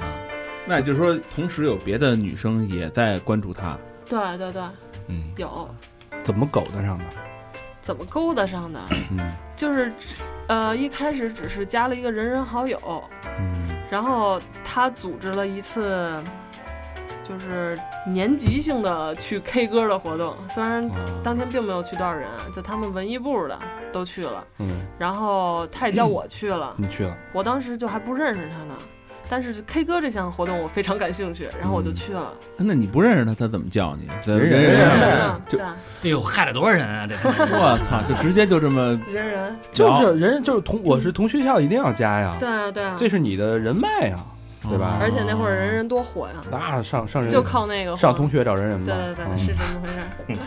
[0.65, 3.77] 那也就是说，同时有别的女生也在关注他。
[4.05, 4.61] 对对对，
[5.07, 5.69] 嗯，有
[6.23, 7.05] 怎么勾搭上的？
[7.81, 8.79] 怎么勾搭上的？
[9.11, 9.19] 嗯
[9.55, 9.91] 就是，
[10.47, 12.79] 呃，一开始只是加了一个人人好友，
[13.37, 13.53] 嗯
[13.89, 16.21] 然后他组织了一次，
[17.23, 20.35] 就是年级性的去 K 歌的活动。
[20.47, 23.59] 虽然啊当天并没有去多少人，就他们文艺部的
[23.91, 28.75] 都去了，嗯，然后他也叫 我去了，你去了，我当时就还不认识他呢。
[29.33, 32.31] 但是 K 歌这项活动我非常感兴趣，然后我就去了。
[32.55, 34.07] 那你不认识他，他怎么叫你？
[34.27, 37.07] 人人人人就，哎呦，害了多少人啊！
[37.09, 37.15] 这
[37.57, 44.23] 我操，就直接就这么人人，就是人人就是同我是同学校一定要加呀，对啊对啊，这是你的人脉呀，
[44.69, 48.85] 对吧而且那会儿人人多火呀，那上上人就靠那个上同学找人人嘛。
[48.85, 50.37] 对对对，嗯是这么回事儿。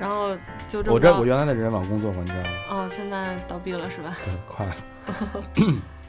[0.00, 0.36] 然后
[0.66, 2.50] 就这么我这我原来在人人网工作过，你知道吗？
[2.68, 4.16] 哦，现在倒闭了是吧？
[4.24, 4.74] 对，快了。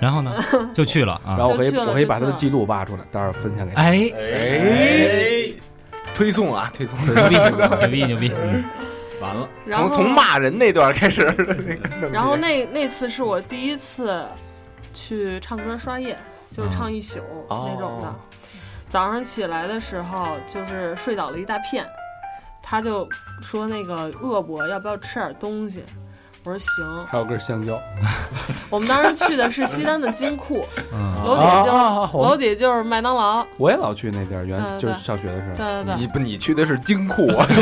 [0.00, 0.34] 然后呢，
[0.74, 1.36] 就去了啊。
[1.36, 3.76] 然后我可以我可以把他的记录挖出来，待会儿分享给你。
[3.76, 5.54] 哎，哎，
[6.14, 8.32] 推送啊，推送，牛逼牛逼牛逼！
[8.42, 8.64] 嗯
[9.20, 9.48] 完了。
[9.64, 11.22] 然后从从骂人那段开始，
[12.12, 14.26] 然后那那次是我第一次
[14.92, 16.16] 去唱歌刷夜，
[16.52, 18.14] 就是唱一宿哦那种的。
[18.88, 21.86] 早上起来的时候，就是睡倒了一大片，
[22.62, 23.08] 他就
[23.42, 25.82] 说那个饿不饿，要不要吃点东西？
[26.46, 27.06] 我说行。
[27.06, 27.80] 还有根香蕉。
[28.70, 31.72] 我们当时去的是西单的金库，嗯，楼底下
[32.12, 33.44] 楼底就是麦当劳。
[33.56, 35.56] 我也老去那地儿，原就是上学的时候。
[35.56, 37.46] 对对对，你不你去的是金库啊？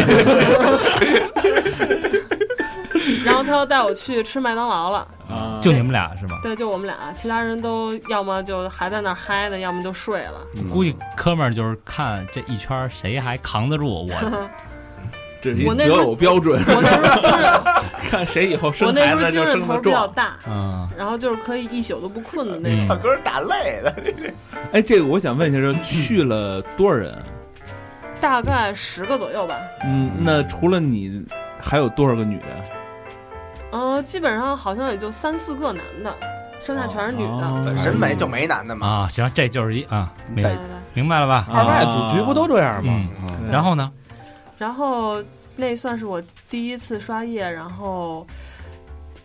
[3.25, 5.09] 然后他又带我去吃麦当劳了。
[5.29, 6.39] 啊，就你们俩是吧？
[6.43, 10.35] 对，就我们俩，其他人都要么就还在那儿嗨呢，要么就睡了。
[10.57, 14.11] 嗯估计哥们儿就是看这一圈谁还扛得住我，
[15.45, 17.61] 这是一我那时候择偶标准，我那时候精神，
[18.11, 19.79] 看谁以后我生那时候孩子就精神头。
[19.79, 22.89] 比较大，嗯，然后就是可以一宿都不困的那嗯种。
[22.89, 23.95] 唱歌打累的，
[24.73, 27.15] 哎，这个我想问一下，就去了多少人？
[28.23, 29.55] 大概十个左右吧。
[29.85, 31.23] 嗯，那除了你，
[31.61, 32.47] 还有多少个女的？
[33.73, 36.17] 嗯、基本上好像也就三四个男的，
[36.65, 37.31] 剩下全是女的。
[37.33, 38.87] 哦本身没就没男的嘛。
[38.87, 40.65] 啊，行，这就是一啊，明对对对。
[40.95, 41.47] 明白了吧？
[41.53, 42.95] 二外组局不都这样吗？
[42.97, 43.91] 嗯嗯然后呢？
[44.59, 45.23] 然后
[45.57, 48.27] 那算是我第一次刷夜，然后。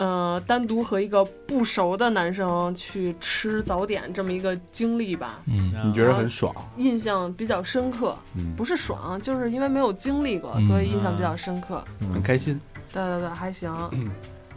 [0.02, 6.56] 呃，单独和一个不熟的男生去吃早点这么一个经历吧，嗯你觉得很爽？
[6.78, 8.16] 印象比较深刻。
[8.38, 11.84] 嗯，不是爽，就是因为没有经历过，嗯所以印象比较深刻。
[12.14, 12.58] 很开心。
[12.94, 13.76] 对对对，还行。
[13.92, 14.10] 嗯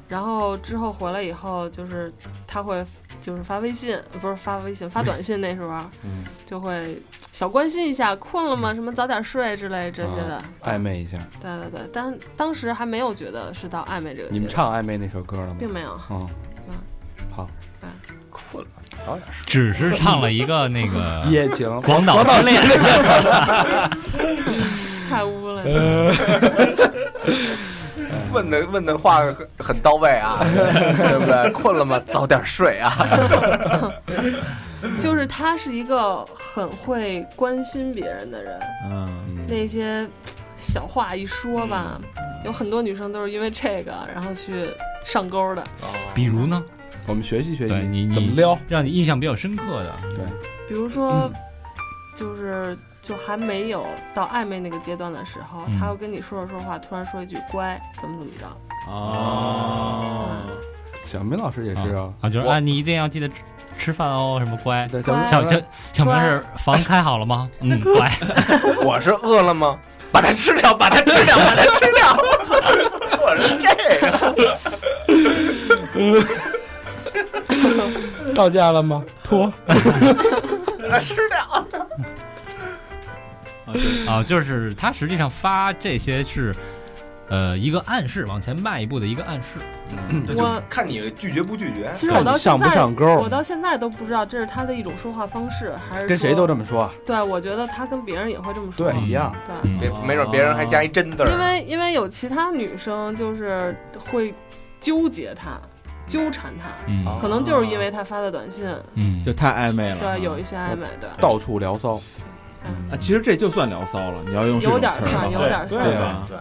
[0.08, 2.12] 然后之后回来以后，就是
[2.46, 2.86] 他会
[3.22, 5.40] 就是发微信，不是发微信，发 短信。
[5.40, 5.68] 那时候
[6.02, 7.00] 嗯，就会
[7.32, 8.74] 小关心一下，困了吗？
[8.74, 10.42] 什么早点睡之类这些的。
[10.64, 11.16] 暧昧一下。
[11.40, 15.56] 对对对，但当时还没有觉得是到暧昧这个你们，唱暧昧那首歌了吗？
[15.58, 15.98] 并没有。
[16.10, 16.28] 嗯，
[17.34, 17.48] 好，
[18.30, 18.70] 困了，
[19.06, 19.46] 早点睡。
[19.46, 22.60] 只是唱了一个那个 夜情 广岛之恋，
[25.08, 25.62] 太污了。
[28.32, 31.50] 问的问的话很很到位啊， 对不对？
[31.50, 32.00] 困了吗？
[32.06, 32.92] 早点睡啊。
[34.98, 39.08] 就是他是一个很会关心别人的人，嗯，
[39.48, 40.06] 那些
[40.56, 42.00] 小话一说吧，
[42.44, 44.70] 有很多女生都是因为这个然后去
[45.04, 45.62] 上钩的。
[46.12, 46.60] 比如呢，
[47.06, 48.58] 我们学习学习你你怎么撩。
[48.68, 50.24] 让你印象比较深刻的，对
[50.66, 51.30] 比如说，
[52.16, 53.84] 就是就还没有
[54.14, 58.46] 到暧昧那个阶段的时候，嗯他要跟你说着说话，突然说一句“乖”，怎么怎么着。
[58.88, 60.28] 哦，
[61.04, 63.34] 小明老师也是啊，啊，就是啊，你一定要记得吃
[63.76, 64.86] 吃饭哦，什么乖。
[64.88, 65.60] 对，小小小
[65.92, 67.50] 小明是房开好了吗？
[67.60, 68.10] 嗯，乖。
[68.84, 69.76] 我是饿了吗？
[70.12, 72.16] 把它吃掉，把它吃掉， 把它吃掉。
[73.24, 73.68] 我是这
[78.28, 79.02] 个，到家了吗？
[79.24, 79.52] 脱。
[79.66, 79.74] 把
[80.88, 81.66] 它吃掉。
[83.72, 86.54] 啊对啊，就是他实际上发这些是，
[87.28, 89.58] 呃，一个暗示，往前迈一步的一个暗示。
[90.26, 91.90] 对，我就看你拒绝不拒绝。
[91.92, 96.64] 其实我到现在，不上钩我到现在都不知道这是他的一种说话方式，还是跟谁都这么。
[96.64, 98.90] 说，对，我觉得他跟别人也会这么说。
[98.90, 99.34] 对，一样。
[99.44, 101.30] 对嗯别没准别人还加一真字儿。
[101.30, 103.76] 因为因为有其他女生就是
[104.10, 104.32] 会
[104.80, 105.60] 纠结他，
[106.06, 109.96] 纠缠他，嗯可能就是因为他发的短信，嗯，就太暧昧了。
[109.96, 112.00] 对，有一些暧昧，对，到处聊骚，
[112.90, 115.84] 啊，其实这就算聊骚了，你要用这种有点儿像，有点像。
[115.84, 116.22] 对吧？
[116.28, 116.36] 对，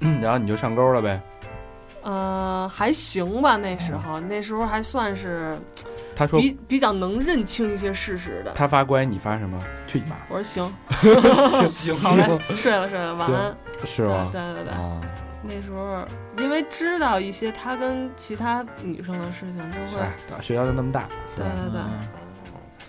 [0.00, 1.20] 嗯然后你就上钩了呗。
[2.02, 5.58] 呃，还行吧，那时候那时候还算是
[6.14, 8.52] 他说比比较能认清一些事实的。
[8.52, 9.58] 他发乖，你发什么？
[9.86, 10.16] 去你妈！
[10.28, 10.70] 我说行，
[11.66, 13.56] 行好嘞，睡了睡了，晚安。
[13.78, 14.28] 对是吗？
[14.30, 15.00] 对对对，啊，
[15.42, 16.04] 那时候
[16.38, 20.12] 因为知道一些他跟其他女生的事情，就会哎，
[20.42, 21.46] 学校就那么大，是吧？
[21.46, 22.00] 对对对嗯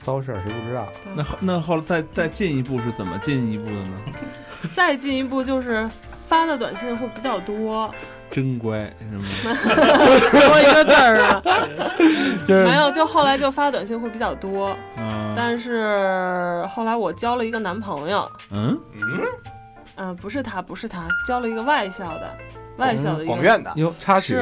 [0.06, 0.88] 骚事儿谁不知道？
[1.16, 3.98] 那后那后来再再进一步是怎么进一步的呢？
[4.72, 5.90] 再进一步就是
[6.28, 7.94] 发的短信会比较多，
[8.30, 9.56] 真乖是吗？
[10.32, 11.42] 说一个字儿啊。
[12.48, 22.38] 就是没有，就后来就发短信会比较多，嗯，但是后来我交了一个男朋友，嗯，嗯，啊、不是他，不是他，交了一个外校的，
[22.78, 24.34] 外校的一个广院的，哟，插曲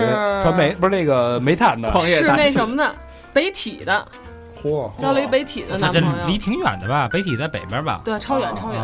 [0.41, 2.93] 传媒不是那个煤炭的，是矿业大那什么的，
[3.31, 4.05] 北体的，
[4.63, 7.09] 嚯，交了一北体的男朋友，离挺远的吧？
[7.11, 8.01] 北体在北边吧？
[8.05, 8.81] 对，超远超远。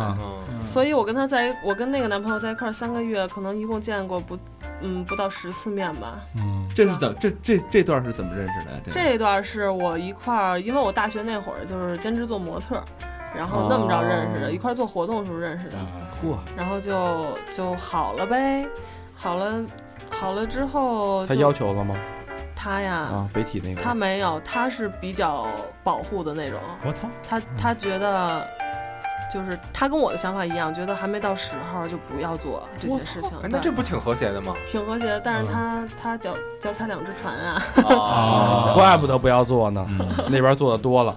[0.62, 4.38] 所以我跟他在，我跟那个男朋友在一块儿三个月，可能一共见过不，
[4.82, 6.20] 嗯，不到十次面吧。
[6.36, 8.80] 嗯这是怎这这这段是怎么认识的？
[8.84, 12.84] 这这一段是我一块儿，因为我大学那会儿就是兼职做模特儿，
[13.34, 15.78] 然后那么着认识的，哦一块儿做活动的时候认识的，
[16.22, 18.66] 嚯，然后就就好了呗，
[19.16, 19.64] 好了，
[20.10, 21.96] 好了之后他要求了吗？
[22.60, 25.46] 他呀，啊，北体那个，他没有，他是比较
[25.82, 28.46] 保护的那种，我操，他他觉得。
[29.32, 34.52] 就是他跟我的想法一样，觉得还没到时候就不要做这些事情哎，，那这不挺和谐的吗？
[34.66, 35.20] 挺和谐的。
[35.20, 41.16] 但是嗯他他脚脚踩两只船啊，哦怪不得不要做呢，嗯那边做的多了。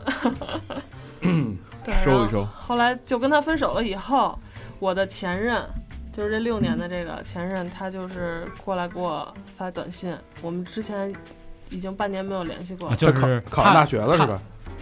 [2.03, 4.37] 收一收后来就跟他分手了以后，
[4.77, 5.67] 我的前任，
[6.13, 10.15] 就是这六年的这个前任，他就是过来给我发短信。
[10.43, 11.11] 我们之前
[11.71, 14.39] 已经半年没有联系过了，啊就是考考上大学了是吧？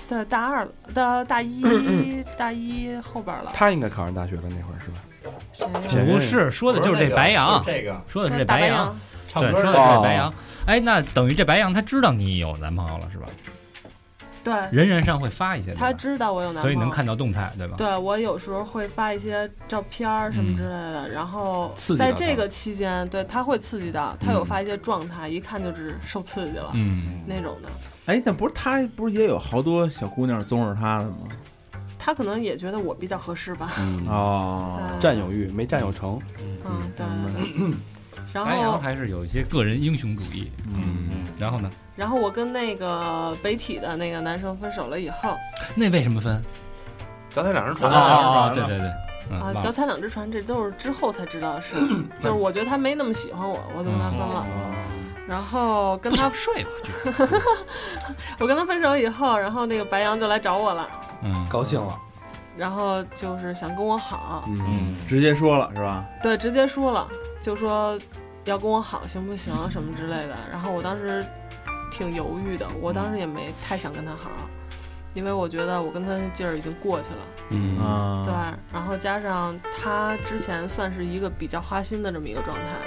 [0.09, 3.51] 对，大二了，大大一 大一后边了。
[3.55, 5.01] 他应该考上大学了那会儿是吧？
[6.05, 10.33] 不是说的就是这白羊，这个说的是这白羊羊，对，唱歌说的哦是白羊。
[10.65, 13.25] 哎，那等于这白羊他知道你有男朋友了是吧？
[14.43, 17.75] 对，人人上会发一些，他知道我有男朋友，所以能看到动态，对吧？
[17.77, 27.69] 对我有时候会发一些照片儿什么之类的，然后在这个期间，对他会刺激到，他有发一些状态，一看就是受刺激了、嗯，那种的。
[28.07, 31.17] 哎，那不是他不是也有好多小姑娘综着他的吗？
[31.99, 33.71] 他可能也觉得我比较合适吧。
[33.77, 36.19] 嗯，哦，占有欲没占有成，
[36.65, 37.05] 嗯，对。
[38.33, 38.57] 然白。
[38.57, 40.51] 羊后，还是有一些个人英雄主义。
[40.73, 41.09] 嗯，
[41.41, 41.69] 然后呢？
[41.95, 45.35] 然后我跟那个北体的那个男生分手了以后
[45.75, 46.41] 那为什么分？
[47.31, 48.91] 脚踩两只船啊哦，对对对，
[49.31, 51.75] 嗯，啊，脚踩两只船，这都是之后才知道的事。
[52.21, 54.45] 就是我觉得他没那么喜欢我，我就跟他分了。
[55.27, 57.35] 然后跟他不想睡过去。
[58.37, 60.87] 我跟他分手以后，然后那个白羊就来找我了，
[61.23, 61.97] 嗯，高兴了，
[62.57, 66.05] 然后就是想跟我好，嗯，嗯，直接说了是吧？
[66.21, 67.07] 对，直接说了，
[67.41, 67.97] 就说
[68.45, 70.35] 要跟我好行不行什么之类的。
[70.51, 71.25] 然后我当时
[71.91, 74.31] 挺犹豫的，我当时也没太想跟他好，
[75.13, 77.17] 因为我觉得我跟他那劲儿已经过去了。
[77.49, 78.33] 嗯啊，对，
[78.73, 82.77] 然后加上他之前算是一个比较花心的这么一个状态，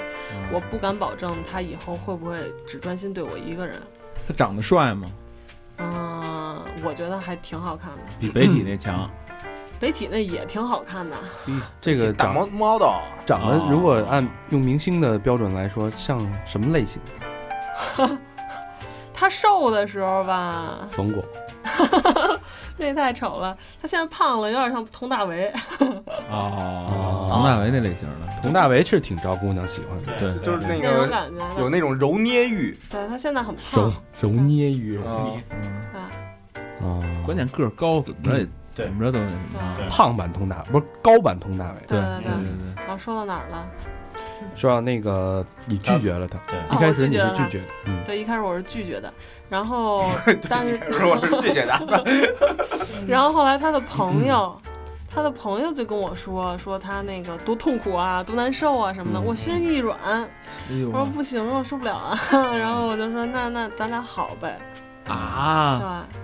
[0.50, 3.80] 我不敢保证他以后会不会只专心对我一个人。
[4.26, 5.10] 他长得帅吗？
[5.76, 9.10] 嗯，我觉得还挺好看的，比北体那强。
[9.84, 11.14] 北体那也挺好看的。
[11.44, 13.66] 嗯这个大长毛 model，长得哦。
[13.70, 17.02] 如果按用明星的标准来说，像什么类型？
[19.12, 21.22] 他瘦的时候吧，冯巩，
[22.78, 23.54] 那太丑了。
[23.78, 25.52] 他现在胖了，有点像佟大为。
[26.30, 28.42] 哦， 佟大为那类型的。
[28.42, 31.60] 佟大为是挺招姑娘喜欢的，对就就是那个感觉。
[31.60, 32.74] 有那种揉捏欲。
[32.88, 34.96] 对他现在很胖，揉揉捏欲。
[34.96, 36.08] 啊，嗯，啊，
[36.80, 36.86] 啊，
[37.22, 39.74] 关键个儿高，怎么着也对怎么着都那什么。
[39.76, 41.76] 对胖版佟大不是高版佟大为。
[41.86, 42.44] 对对对对。
[42.44, 43.66] 对然后说到哪儿了？
[44.56, 49.12] 说到那个你拒绝了他，对一开始你哦我拒绝了是拒绝的，嗯，对，一开始我是拒绝的，
[49.48, 50.04] 然后
[50.48, 52.04] 但是是我是拒绝的，
[53.08, 54.54] 然后后来他的朋友，
[55.12, 59.18] 他的朋友就跟我说，说他那个多痛苦啊，多难受啊什么的。
[59.18, 60.28] 嗯我心一软，哎
[60.92, 62.18] 我说不行，我受不了啊。
[62.30, 64.58] 然后我就说那那咱俩好呗，
[65.08, 66.06] 啊！
[66.12, 66.20] 对。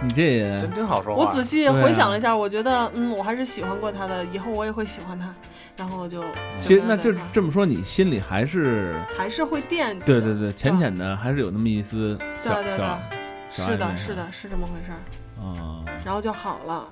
[0.00, 1.22] 你这也真真好说话。
[1.22, 5.34] 我仔细回想了一下，我觉得嗯，我还是喜欢过他的，以后我也会喜欢他。
[5.76, 6.24] 然后我就
[6.58, 10.06] 其实那就这么说，你心里还是还是会惦记。
[10.06, 13.00] 对对对，浅浅的还是有那么一丝小对对对小
[13.48, 15.00] 小是的，是的，是这么回事儿。
[15.42, 15.84] 啊。
[16.04, 16.88] 然后就好了，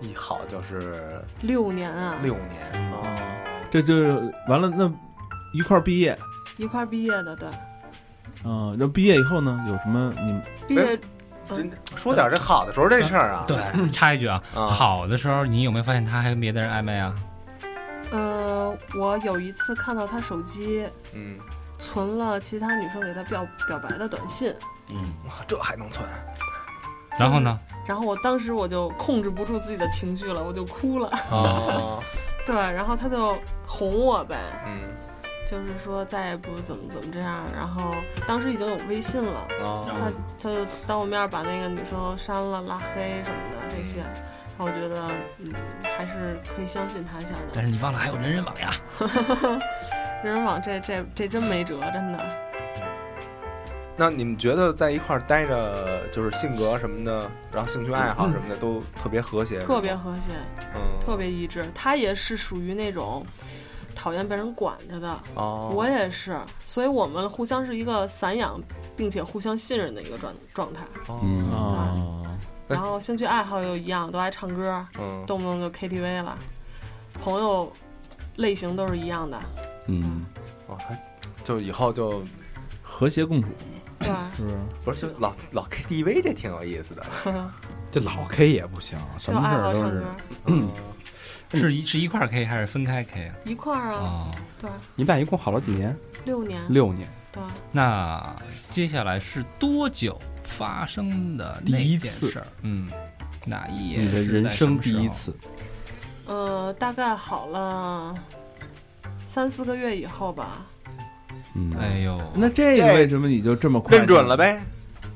[0.00, 3.02] 一好就是六年啊，六年，哦，
[3.70, 4.90] 这就是完了，那
[5.52, 6.16] 一块儿毕业，
[6.56, 7.48] 一块儿毕业的，对，
[8.44, 10.98] 嗯，那毕业以后呢，有什么你毕业
[11.56, 13.44] 真说点这好的时候这事儿啊。
[13.46, 13.58] 对，
[13.90, 17.14] 插一句啊，啊好的时候你有没有发现他还跟别的人暧昧啊？
[18.10, 21.36] 呃，我有一次看到他手机嗯，
[21.78, 24.54] 存了其他女生给他表表白的短信，
[24.88, 24.96] 嗯，
[25.26, 26.08] 哇，这还能存？
[27.18, 27.58] 然后呢？
[27.86, 31.08] 然后我当时我就控制不住自己的情绪了，我就哭了。
[31.30, 31.98] 啊，
[32.46, 33.36] 对，然后他就
[33.66, 34.36] 哄我呗，
[34.66, 34.80] 嗯
[35.50, 37.44] 就是说再也不怎么怎么这样。
[37.54, 37.94] 然后
[38.26, 44.00] 当时已经有微信了，啊，他他就当我面把那个女生删了、拉黑什么的这些。
[44.00, 45.52] 然后我觉得，嗯，
[45.96, 47.46] 还是可以相信他一下的。
[47.52, 48.74] 但是你忘了还有人人网呀？
[50.24, 52.18] 人人网这这这真没辙，真的。
[53.96, 60.32] 那你们觉得在一块儿待着，就是性格什么的，然后兴趣爱好什么的都特别和谐，特别和谐，
[60.74, 61.64] 嗯，特别一致。
[61.72, 63.24] 他也是属于那种
[63.98, 68.60] 讨厌被人管着的，哦，我也是，所以我们互相是一个散养
[68.96, 70.86] 并且互相信任的一个状状态。
[71.08, 71.50] 嗯。
[71.50, 72.38] 哦，哎
[72.68, 76.38] 然后兴趣爱好又一样，都爱唱歌，嗯，动不动就 KTV 了。
[77.20, 77.72] 朋友
[78.36, 79.40] 类型都是一样的，
[79.86, 80.24] 嗯，
[80.68, 80.96] 哦，还
[81.42, 82.22] 就以后就
[82.82, 83.48] 和谐共处。
[83.98, 84.42] 对，是。
[84.42, 84.54] 不是？
[84.84, 87.02] 不是就老老 KTV 这挺有意思的，
[87.90, 90.04] 这老 K 也不行，什就么事儿都是爱好唱歌，
[90.46, 90.68] 嗯，
[91.54, 93.34] 是一是一块儿 K 还是分开 K 啊？
[93.44, 95.96] 一块儿啊，哦，对，你们俩一共好了几年？
[96.24, 97.42] 六年，六年，对，
[97.72, 98.36] 那
[98.68, 102.46] 接下来是多久发生的那第一次件事儿？
[102.62, 102.90] 嗯，
[103.46, 104.00] 哪一夜？
[104.00, 105.08] 你的人生第一。
[105.08, 105.34] 次，
[106.26, 108.14] 呃，大概好了
[109.24, 110.66] 三四个月以后吧。
[111.54, 114.36] 嗯，哎呦，那这这个为什么你就这么快认准了？
[114.36, 114.60] 呗，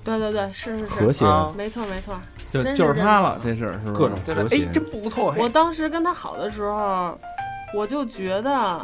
[0.02, 2.18] 对对对，是是是，和谐，啊没错没错。
[2.52, 3.92] 就真是就是他了，这这事儿是？
[3.92, 7.18] 各种就是和谐哎，真不错，我当时跟他好的时候，
[7.74, 8.78] 我就觉得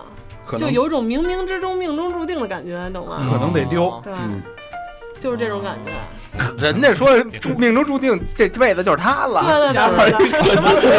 [0.57, 3.19] 就有种冥冥之中命中注定的感觉，你懂吗？
[3.31, 4.41] 可能得丢哦，对，嗯，
[5.19, 5.93] 就是这种感觉。
[6.59, 10.19] 人家说注命中注定这辈子就是他了，对对对对
[10.81, 10.91] 对，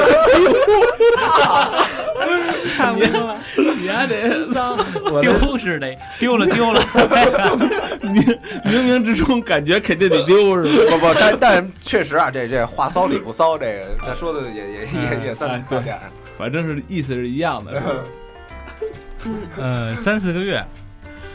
[2.78, 3.38] 太无语了。
[3.80, 4.78] 你还得 脏，
[5.22, 6.82] 丢是得丢了丢了，
[8.04, 8.22] 冥
[8.66, 10.98] 冥冥之中感觉肯定得丢是吧？
[10.98, 15.98] 不不，但但确实啊，这这话骚理不骚，这个这说的也也也也算哎对点。
[16.38, 17.82] 反正是意思是一样的。
[19.26, 20.64] 嗯，呃，三四个月，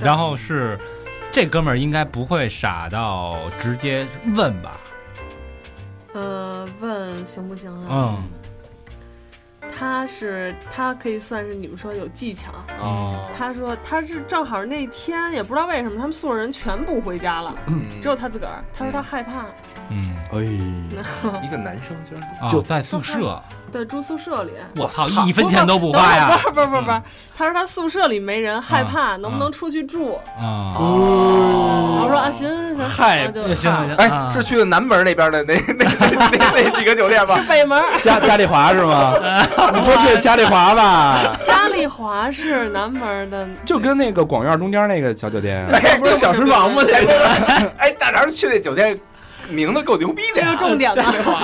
[0.01, 0.79] 然后是
[1.35, 4.07] 这哥们儿应该不会傻到直接
[4.37, 4.79] 问吧？
[6.13, 8.17] 呃，问行不行啊？
[9.61, 12.53] 嗯，他是他可以算是你们说有技巧。
[12.79, 18.63] 哦，他说他是正好那天也不知道为什么他们宿舍人全部回家了，嗯只有他自个儿。
[18.73, 19.47] 他说他害怕，
[19.91, 20.39] 嗯，哎，
[21.43, 24.53] 一个男生居然啊就在宿舍，对，住宿舍里。
[24.77, 26.39] 我操，一分钱都不花呀！
[26.43, 27.03] 不是不是不是不是，
[27.37, 30.19] 他说他宿舍里没人，害怕，能不能出去住？
[30.41, 37.43] 啊，我说啊，行行行，害然后就行行行，哎啊，是去的南门那边的那 那那那那几个酒店吧是？
[37.43, 39.15] 北门儿，嘉嘉丽华是吗？
[39.75, 41.37] 你不是去嘉丽华吧？
[41.47, 46.83] 嘉丽华是南门的，就跟那个广院中间那个小酒店， 哎，不是小时房吗？
[46.87, 48.99] 那个，哎，大肠去那酒店，
[49.51, 50.97] 名字够牛逼的，这个重点了。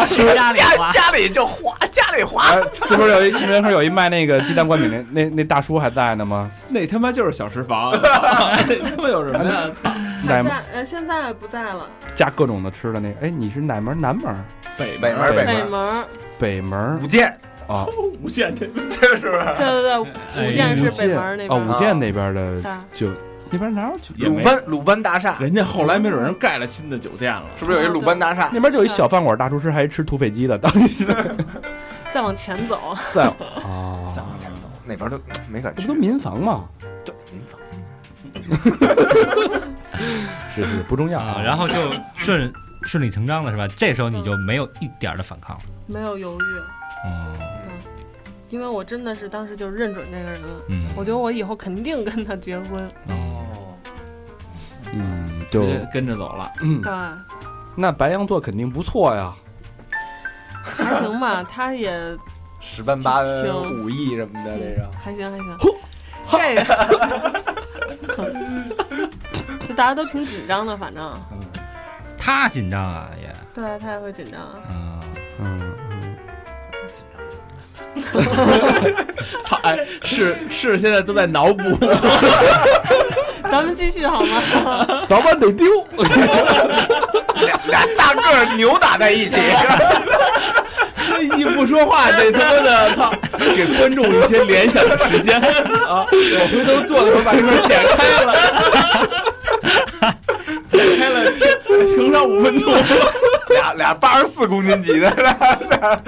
[0.09, 2.49] 家里家家里就花，家里花。
[2.49, 6.51] 哎这不是有一门口有一卖那个鸡蛋灌饼那那那大叔还在呢吗？
[6.69, 9.71] 那他妈就是小食房， 那他妈有什么呀？
[9.83, 9.91] 操！
[10.23, 11.89] 奶还在，呃，现在不在了。
[12.15, 13.99] 加各种的吃的那个，哎，你是哪门？
[14.01, 14.35] 南门？
[14.77, 16.05] 北北门北门北门，
[16.39, 17.07] 北门五？
[17.07, 17.29] 建，
[17.67, 17.87] 啊，
[18.23, 19.45] 五建的， 这是不是？
[19.59, 19.93] 对对对，
[20.37, 21.67] 哎五建是北门那哦，边儿。
[21.69, 23.13] 五建那边的对酒，
[23.51, 24.15] 那边哪有酒？
[24.17, 27.45] 也没鲁班鲁班大厦，人家后来没准人盖了新的酒店了。
[27.59, 28.51] 是不是有一鲁班大厦？
[28.53, 31.37] 那边就有一小饭馆，大厨师还吃土匪鸡的，当时是
[32.11, 35.21] 再往前走，再啊， 再往前走，那边都
[35.51, 36.01] 没敢去这不都。
[36.01, 36.65] 民房吗？
[37.05, 37.61] 对，民房。
[40.55, 41.75] 是是不重要啊，然后就
[42.17, 43.67] 顺顺理成章的是吧？
[43.77, 46.45] 这时候你就没有一点儿的反抗了，没有犹豫，
[47.07, 47.37] 嗯
[48.51, 50.49] 因为我真的是当时就认准这个人了。
[50.71, 52.83] 嗯，我觉得我以后肯定跟他结婚。
[53.07, 53.30] 哦，
[54.93, 56.51] 嗯，就跟着走了。
[56.61, 56.93] 嗯，对，
[57.77, 59.33] 那白羊座肯定不错呀。
[60.63, 61.91] 还行吧， 他也
[62.61, 65.57] 十万八挺五亿什么的，这个还行还行。
[66.29, 66.65] 这个，
[69.65, 71.13] 就大家都挺紧张的，反正
[72.19, 74.41] 他紧张啊也，对他也会紧张。
[74.71, 75.01] 嗯，
[75.41, 75.70] 嗯，操！
[79.63, 81.63] 哎，是是，现在都在脑补。
[83.51, 84.41] 咱们继续好吗？
[85.09, 85.67] 早晚得丢。
[87.35, 89.39] 俩俩大个儿扭打在一起，
[91.37, 93.13] 一不说话，这他妈的操，
[93.57, 96.07] 给观众一些联想的时间啊！
[96.13, 98.31] 我回头做的时候把这块剪开了，
[100.01, 100.20] 剪
[100.99, 102.73] 开了停停上五分钟。
[103.51, 105.11] 俩俩八十四公斤级的，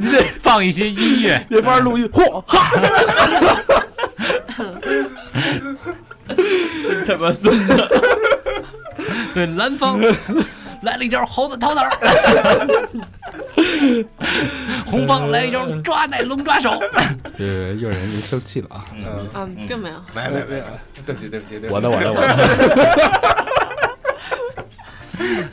[0.00, 2.70] 你得放一些音乐， 没法录音，嚯哈！
[6.26, 7.88] 真他妈孙子！
[9.34, 10.00] 对，南方
[10.82, 11.90] 来了一招猴子掏脑儿，
[14.86, 16.78] 红方来一招抓奶龙抓手，
[17.38, 18.84] 这又有人就生气了啊！
[18.94, 19.94] 嗯，嗯，并没有。
[20.14, 20.62] 没没没，
[21.04, 22.36] 对不起对不起对不起，我的我的我的，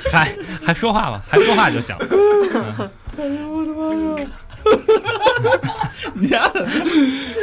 [0.12, 1.22] 还还说话吗？
[1.30, 1.96] 还说话就行。
[6.16, 6.50] 你家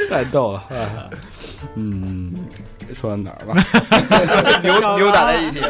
[0.09, 1.11] 太逗了啊！
[1.77, 2.20] 嗯，
[3.01, 3.55] 说到哪儿了？
[4.63, 5.69] 扭扭打在一起了，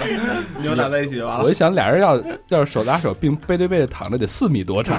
[0.58, 1.44] 扭打在一起就完了。
[1.44, 4.96] 我一想，俩人要要是手拉手并背对背的躺着，得四米多长，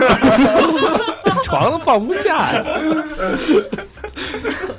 [1.43, 2.63] 床都放不下呀。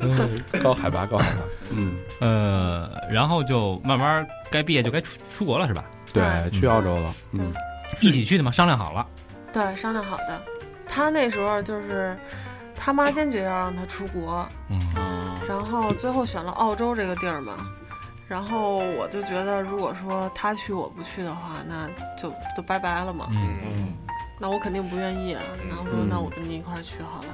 [0.01, 0.31] 嗯
[0.63, 1.41] 高海拔，高海拔。
[1.71, 5.85] 嗯，呃，然后就慢慢该毕业就该出出国了是吧？
[6.13, 7.15] 对，去澳洲了。
[7.33, 7.53] 嗯，
[8.01, 8.51] 一起去的吗？
[8.51, 9.07] 商量好了。
[9.53, 10.43] 对，商量好的。
[10.89, 12.17] 他那时候就是
[12.75, 14.79] 他妈坚决要让他出国，嗯
[15.49, 17.55] 然后最后选了澳洲这个地儿嘛。
[18.29, 21.87] 然后我就觉得，如果说他去我不去的话，那
[22.21, 23.29] 就就拜拜了嘛。
[23.33, 23.95] 嗯嗯，
[24.41, 25.43] 那我肯定不愿意啊。
[25.69, 27.29] 然后说，嗯那我跟你一块儿去好了。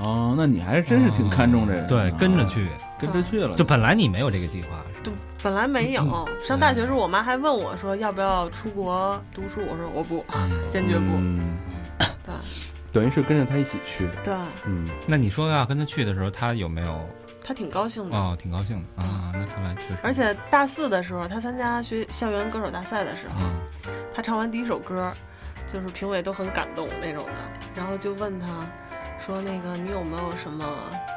[0.00, 2.68] 哦，那你还真是挺看重这人啊，对，跟着去。
[2.98, 5.12] 跟着去了，就本来你没有这个计划，是吧就
[5.42, 11.04] 本来没有，上大学时候我妈还问我说要不要出国读书，我说我不，嗯， 坚决不。
[11.18, 11.58] 嗯，
[12.24, 12.34] 对
[12.92, 14.12] 等于是跟着他一起去的。
[14.24, 17.06] 对，嗯，那你说要跟他去的时候，他有没有？
[17.44, 18.16] 她挺高兴的。
[18.16, 19.30] 哦，挺高兴的啊。
[19.34, 23.34] 那看来确实，而且大四的时候，他参加学校园歌手大赛的时候，
[23.86, 25.12] 嗯她唱完第一首歌，
[25.66, 27.32] 就是评委都很感动那种的，
[27.76, 28.46] 然后就问他
[29.26, 30.64] 说：“那个你有没有什么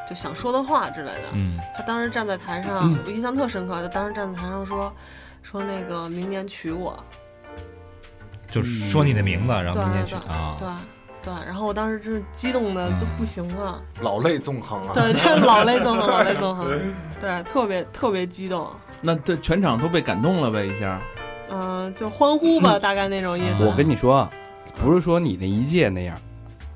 [0.09, 3.81] 就想说的话之类的？”嗯他当时站在台上，我印象特深刻。
[3.81, 4.91] 他当时站在台上说
[5.43, 6.97] ：“说那个明年娶我。
[8.49, 10.55] 就是说你的名字，然后明天去对啊。
[10.57, 10.73] 对，对，
[11.23, 14.91] 对，然后我当时真是激动的就不行了，老泪纵横啊！
[14.93, 16.67] 对，这老泪纵横，老泪纵横，
[17.19, 18.69] 对，特别特别激动。
[19.01, 20.65] 那这全场都被感动了呗？
[20.65, 20.99] 一下，
[21.49, 23.65] 嗯，就欢呼吧， 大概那种意思。
[23.65, 24.27] 我跟你说，
[24.77, 26.17] 不是说你那一届那样，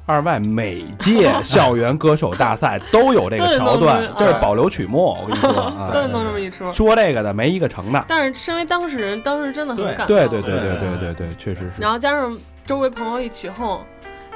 [0.05, 5.17] 二外每届校园歌手大赛都有这个 桥段，这是保留曲目。
[5.21, 8.03] 我跟你说，弄这么一出，说这个的没一个成的。
[8.07, 10.07] 但是身为当事人，当时真的很感动。
[10.07, 11.81] 对对对对对对对，确实是。
[11.81, 13.79] 然后加上周围朋友一起哄。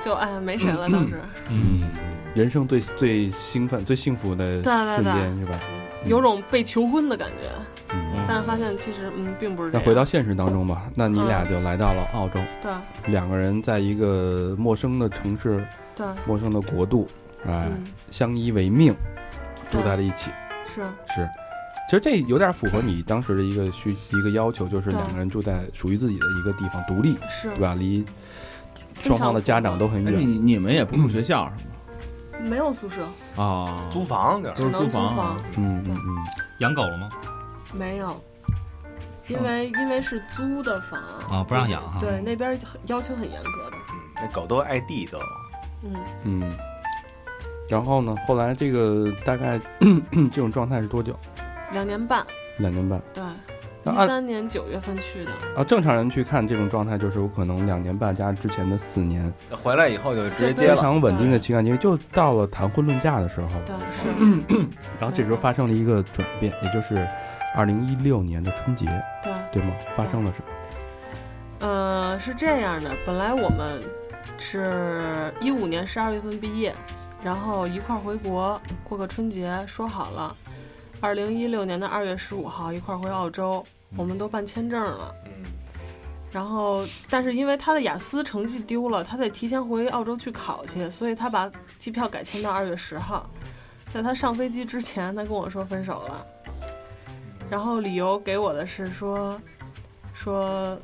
[0.01, 1.19] 就哎没谁了，当时。
[1.49, 1.89] 嗯，
[2.35, 5.59] 人生最最兴奋、最幸福的瞬间是吧？
[6.05, 8.25] 有种被求婚的感觉，嗯。
[8.27, 9.83] 但发现其实嗯并不是这样。
[9.83, 12.71] 那回到现实当中吧，那你俩就来到了澳洲，对。
[13.11, 15.65] 两个人在一个陌生的城市、
[15.95, 16.05] 对。
[16.27, 17.07] 陌生的国度，
[17.47, 17.83] 哎，嗯。
[18.11, 18.95] 相依为命，
[19.71, 20.29] 住在了一起。
[20.65, 20.83] 是。
[21.07, 21.27] 是，
[21.87, 27.49] 其实这有点符合你当时的一个需一个要求，就是两个人住在属于自己的一个地方，独立，是。
[27.49, 27.75] 对吧？
[27.75, 28.05] 离
[28.99, 30.19] 双方的家长都很哎，远。
[30.19, 31.71] 你你们也不住学校是吗？
[32.49, 33.03] 没有宿舍，
[33.41, 36.17] 啊，租房就是都是只能租租房嗯嗯嗯，
[36.59, 37.09] 养狗了吗？
[37.73, 38.21] 没有。
[39.27, 40.99] 因为因为是租的房。
[41.31, 45.17] 啊不让养哈对那边很要求很严格的，嗯那狗都爱地都，
[45.83, 46.53] 嗯，嗯。
[47.67, 48.15] 然后呢？
[48.27, 49.59] 后来这个大概
[50.31, 51.17] 这种状态是多久？
[51.71, 52.23] 两年半，
[52.59, 53.01] 两年半。
[53.11, 53.23] 对，
[53.93, 55.63] 一三年九月份去的，啊。
[55.63, 60.81] 正常人去看这种状态，就是有可能两年半加之前的四年，回来以后就直接这非接了。
[60.81, 64.67] 常稳定的情感经历，就到了谈婚论嫁的时候，对是，
[64.99, 67.07] 然后这时候发生了一个转变，也就是
[67.55, 68.85] 二零一六年的春节，
[69.23, 69.31] 对。
[69.51, 69.73] 对吗？
[69.95, 70.45] 发生了什么？
[71.59, 73.81] 呃，是这样的，本来我们
[74.37, 76.75] 是一五年十二月份毕业，
[77.23, 80.35] 然后一块儿回国过个春节，说好了，
[80.99, 83.65] 二零一六年的二月十五号一块儿回澳洲，
[83.97, 85.15] 我们都办签证了。
[85.25, 85.31] 嗯，
[86.31, 93.29] 然后，但是因为他的雅思成绩丢了，他得提前回澳洲去考去，所以他把机票改签到二月十号。
[93.87, 96.27] 在他上飞机之前，他跟我说分手了，
[97.49, 99.39] 然后理由给我的是说，
[100.13, 100.77] 说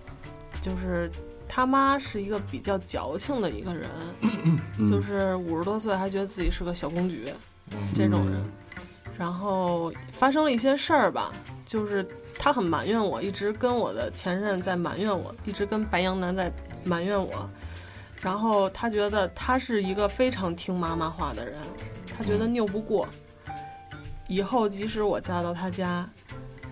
[0.62, 1.12] 就是
[1.48, 3.90] 他妈是一个比较矫情的一个人，
[4.22, 7.26] 嗯 就是五十多岁还觉得自己是个小公举，
[7.94, 8.42] 这种人。
[9.18, 11.32] 然后发生了一些事儿吧，
[11.66, 12.08] 就是
[12.44, 16.52] 他很埋怨我，一直跟我的前任在埋怨我，一直跟白羊男在
[16.84, 17.48] 埋怨我。
[18.20, 21.56] 然后他觉得他是一个非常听妈妈话的人，
[22.18, 23.08] 他觉得拗不过。
[24.28, 26.10] 以后即使我嫁到他家，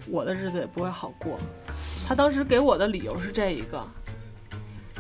[0.08, 1.38] 我的日子也不会好过。
[2.08, 3.86] 他当时给我的理由是这一个，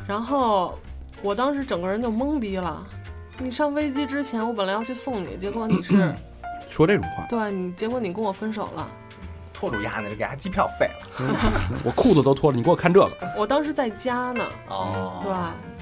[0.07, 0.77] 然后
[1.23, 2.85] 我当时整个人就懵逼了。
[3.39, 6.13] 你上飞机之前，我本来要去送你，结果你是
[6.67, 8.87] 说这种话，对你，结果你跟我分手了。
[9.59, 11.35] 拖住丫呢，给丫机票废了。
[11.83, 13.11] 我裤子都脱了，你给我看这个。
[13.35, 15.31] 我当时在家呢，哦对，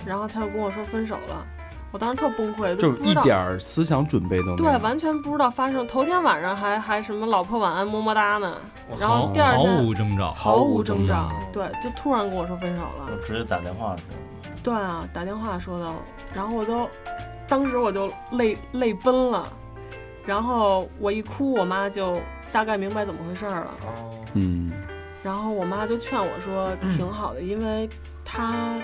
[0.03, 1.45] 然后他又跟我说分手了，
[1.91, 5.86] 我当时特崩溃，就是一点儿思想准备都没有对，完全不知道发生。
[5.86, 8.57] 头天晚上还还什么老婆晚安么么哒呢，
[8.99, 13.09] 然后第二天毫无征兆，毫无征征兆，对，就突然跟我说分手了。
[13.11, 14.03] 我直接打电话说，
[14.63, 15.93] 对啊，打电话说的，
[16.34, 16.89] 然后我都，
[17.47, 19.47] 当时我就泪泪奔了，
[20.25, 22.19] 然后我一哭，我妈就
[22.52, 23.74] 大概明白怎么回事儿了。
[23.86, 24.72] 哦，嗯。
[25.24, 27.89] 然后我妈就劝我说挺好的，因为
[28.24, 28.76] 她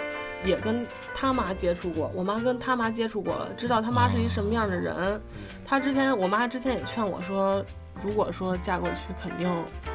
[0.43, 5.22] 也跟她妈接触过，我妈跟她妈接触过了，知道她妈是一什么样的人。
[5.64, 7.64] 她之前，我妈之前也劝我说，
[8.03, 9.47] 如果说嫁过去，肯定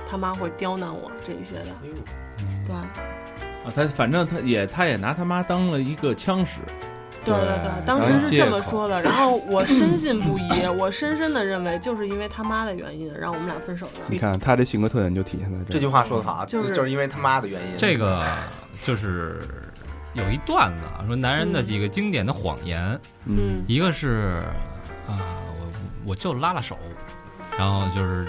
[0.08, 1.66] 她妈会刁难我这一些的。
[1.82, 6.60] 哎，对，啊，她反正她也她也拿她妈当了一个枪使，
[7.28, 9.00] 对对对对，当时是这么说的。
[9.02, 14.00] 然后我深信不疑，我深深的认为，就是因为他妈的原因，让我们俩分手的。
[14.08, 15.74] 你看他这性格特点就体现在这。
[15.74, 17.76] 这句话说的好啊，就就是就是因为他妈的原因。
[17.76, 18.24] 这个
[18.84, 19.40] 就是
[20.14, 22.82] 有一段子啊，说男人的几个经典的谎言，
[23.26, 24.42] 嗯嗯一个是
[25.06, 25.18] 啊、
[25.58, 26.76] 我我就拉拉手，
[27.58, 28.26] 然后就是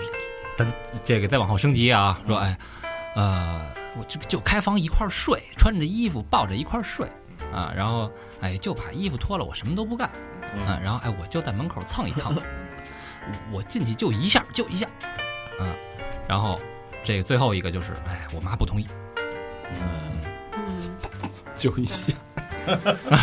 [0.57, 0.71] 咱
[1.03, 2.57] 这个再往后升级啊，说哎，
[3.15, 3.61] 呃，
[3.97, 7.05] 我就就开房一块儿睡，穿着衣服抱着一块儿睡
[7.53, 10.07] 啊，然后哎就把衣服脱了，我什么都不干
[10.65, 12.35] 啊，然后哎我就在门口蹭一蹭，
[13.51, 14.85] 我进去就一下就一下
[15.59, 15.65] 啊，
[16.27, 16.59] 然后
[17.03, 18.87] 这个最后一个就是哎我妈不同意，
[19.79, 20.21] 嗯，
[20.55, 20.91] 嗯，
[21.57, 22.13] 就一下，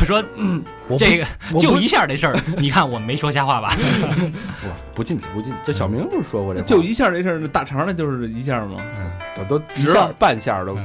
[0.05, 0.65] 说嗯
[0.99, 1.27] 这个
[1.61, 3.71] 就一下这事儿，你看我没说瞎话吧？
[4.61, 5.59] 不不进去不进去。
[5.65, 8.83] 这小明不是说过这话就一下这事儿，那大肠的就是一下吗？
[9.35, 10.77] 都都一下半下都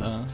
[0.00, 0.26] 嗯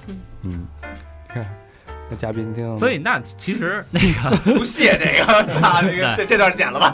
[2.11, 4.37] 那嘉宾听，所以那其实 那个。
[4.55, 6.93] 不屑这个，操，这个这这段剪了吧。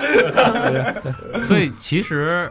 [1.44, 2.50] 所以其实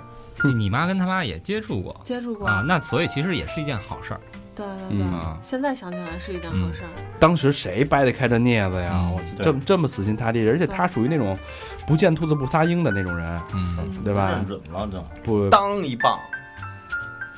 [0.57, 4.19] 你妈跟他妈也接触过接触过，啊，那所以其实也是一件好事儿。
[4.55, 5.07] 对对对，
[5.41, 6.89] 现在想起来是一件好事儿。
[7.17, 8.91] 当时谁掰得开这镊子呀？
[8.93, 11.37] 嗯我对这么这么死心塌地，而且他属于那种
[11.87, 14.45] 不见兔子不撒鹰的那种人，嗯，嗯对吧认？
[14.45, 15.01] 准了就。
[15.23, 16.19] 不，当一棒，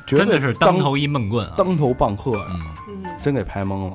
[0.08, 1.54] 绝对真的是当头一闷棍啊。
[1.56, 2.46] 当头棒喝呀，
[3.22, 3.94] 真给拍懵了。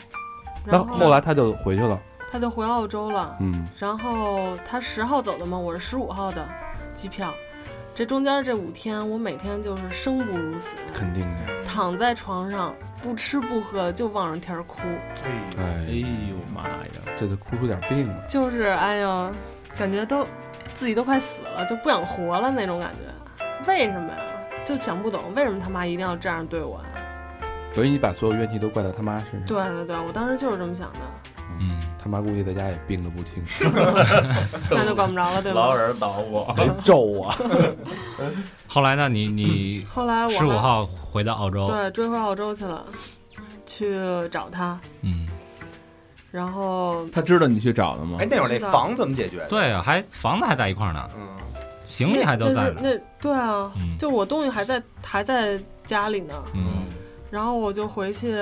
[0.67, 2.01] 那然后后来他就回去了，
[2.31, 3.37] 他就回澳洲了。
[3.41, 6.47] 嗯然后他十号走的嘛，我是十五号的
[6.95, 7.33] 机票。
[7.95, 11.65] 这中间这五天，我每天就是生不如死，肯定的。
[11.67, 14.83] 躺在床上不吃不喝，就望着天儿哭，
[15.25, 17.17] 哎，哎哎，呦妈呀！
[17.19, 18.23] 这都哭出点病了。
[18.29, 19.33] 就是哎呀，
[19.79, 20.27] 感觉都
[20.75, 23.47] 自己都快死了，就不想活了那种感觉。
[23.67, 24.19] 为什么呀？
[24.63, 27.06] 就想不懂为什么他妈一定要这样对我呀？
[27.77, 31.01] 所以你把所有怨气都怪到他妈身上，对对对，我当时就是这么想的，
[31.61, 33.45] 嗯，他妈估计在家也病得不轻，
[34.71, 35.61] 那就管不着了，对吧？
[35.61, 35.83] 老有？
[35.83, 37.31] 人捣鼓，没咒我。
[38.67, 39.11] 后来呢？
[39.11, 42.83] 你你后来我十五号回到澳洲，对追回澳洲去了，
[43.67, 43.95] 去
[44.31, 45.29] 找他，嗯，
[46.31, 48.17] 然后他知道你去找的吗？
[48.23, 48.27] 哎，？
[48.31, 49.45] 那会儿那房怎么解决？
[49.51, 51.29] 对啊，还房子还在一块儿呢，嗯，
[51.85, 52.81] 行李还都在呢。
[52.83, 53.99] 那那对啊，嗯。
[53.99, 56.87] 就是我东西还在还在家里呢，嗯
[57.31, 58.35] 然后我就回去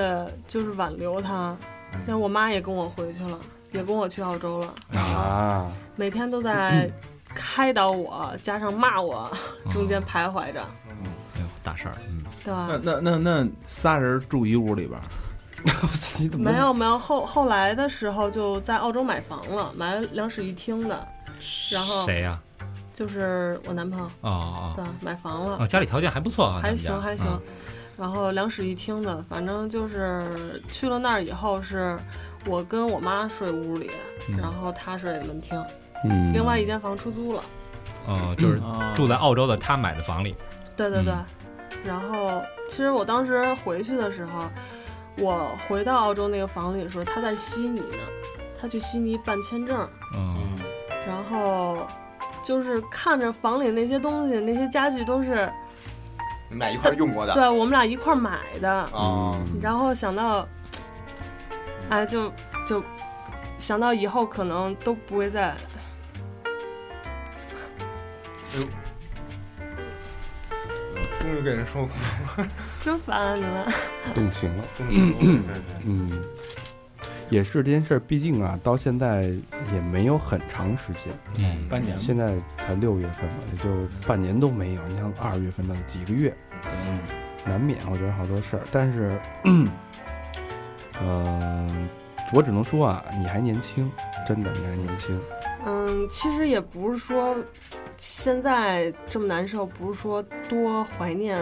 [0.47, 1.57] 就是挽留他，
[1.93, 2.01] 嗯。
[2.07, 3.39] 但我妈也跟我回去了，
[3.73, 6.91] 也跟我去澳洲了，啊，啊，每天都在
[7.35, 9.31] 开导我，加上骂我，
[9.73, 10.61] 中间徘徊着，
[11.35, 12.23] 哎呦大事儿，嗯。
[12.45, 12.69] 对吧？
[12.83, 15.05] 那那那那仨人住一屋里边儿，
[16.21, 21.09] 你怎么没有没有，后后来的时候就在澳洲买房了，买了两室一厅的，
[21.71, 22.39] 然后谁呀？
[22.93, 27.27] 就是我男朋友，哦哦对，买房了哦，，家里条件还不错啊，还行还行。
[27.97, 31.99] 然后两室一厅的，反正就是去了那儿以后，是
[32.47, 33.91] 我跟我妈睡屋里，
[34.29, 35.65] 嗯然后他睡门厅，
[36.05, 37.43] 嗯，另外一间房出租了。
[38.07, 40.35] 哦，就是啊住在澳洲的他买的房里，
[40.77, 41.13] 对对对。
[41.13, 41.25] 嗯
[41.85, 44.49] 然后其实我当时回去的时候，
[45.19, 47.99] 我回到澳洲那个房里的时候，他在悉尼呢，
[48.59, 49.87] 他去悉尼办签证，
[50.17, 50.57] 嗯
[51.07, 51.87] 然后
[52.43, 55.53] 就是看着房里那些东西，那些家具都是
[56.55, 57.35] 你们俩一块儿用过的？
[57.35, 58.89] 对我们俩一块儿买的，
[59.61, 60.49] 然后想到，
[61.89, 62.33] 哎，就
[62.65, 62.81] 就
[63.59, 65.57] 想到以后可能都不会再哎
[68.61, 68.67] 呦。
[71.19, 71.93] 终于给人说哭
[72.81, 73.67] 真烦啊你们。
[74.15, 74.65] 动情了。
[75.85, 76.23] 嗯，
[77.31, 79.23] 也是这件事儿，毕竟啊，到现在
[79.73, 81.05] 也没有很长时间，
[81.39, 84.83] 嗯，半年吧现在才六月份嘛，也就半年都没有。
[84.87, 86.44] 你像二月份的几个月，嗯，
[87.45, 89.69] 难免我觉得好多事儿，但是，嗯、
[92.33, 93.91] 我只能说啊，你还年轻，
[94.27, 95.21] 真的你还年轻。
[95.67, 97.37] 嗯，其实也不是说
[97.97, 101.39] 现在这么难受，不是说多怀念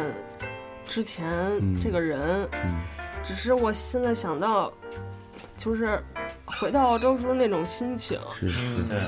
[0.84, 1.78] 之前嗯。
[1.80, 2.80] 这个人，嗯。
[3.22, 4.72] 只是我现在想到，
[5.56, 6.02] 就是
[6.44, 8.18] 回到澳洲时候那种心情。
[8.34, 8.98] 是是嗯对。
[8.98, 9.06] 是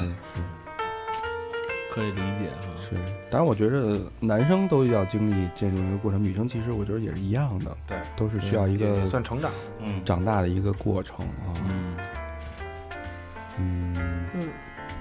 [1.94, 2.66] 可以理解哈。
[2.76, 9.48] 是是，当然我觉得男生都要经历这种一个过程，女生其实我觉得也是一样的，对，都是需要一个算成长。
[9.78, 11.54] 嗯，长大的一个过程啊。
[11.68, 11.96] 嗯，
[13.58, 14.48] 嗯，嗯，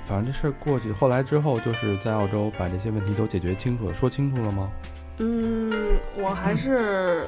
[0.06, 4.72] 反正这事儿过去，后来之后就是在澳洲把这些问题都解决清楚了，说清楚了吗？
[5.18, 7.26] 嗯，我还是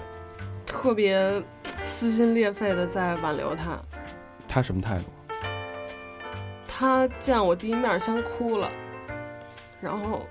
[0.63, 1.43] 特别
[1.81, 3.81] 撕心裂肺的在挽留他。
[4.47, 5.05] 他什么态度？
[6.67, 8.69] 他见我第一面先哭了，
[9.81, 10.25] 然后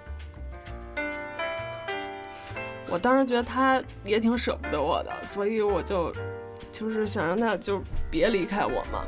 [2.89, 6.13] 我当时觉得他也挺舍不得我的，所以我就
[6.73, 9.05] 就是想让他就别离开我嘛。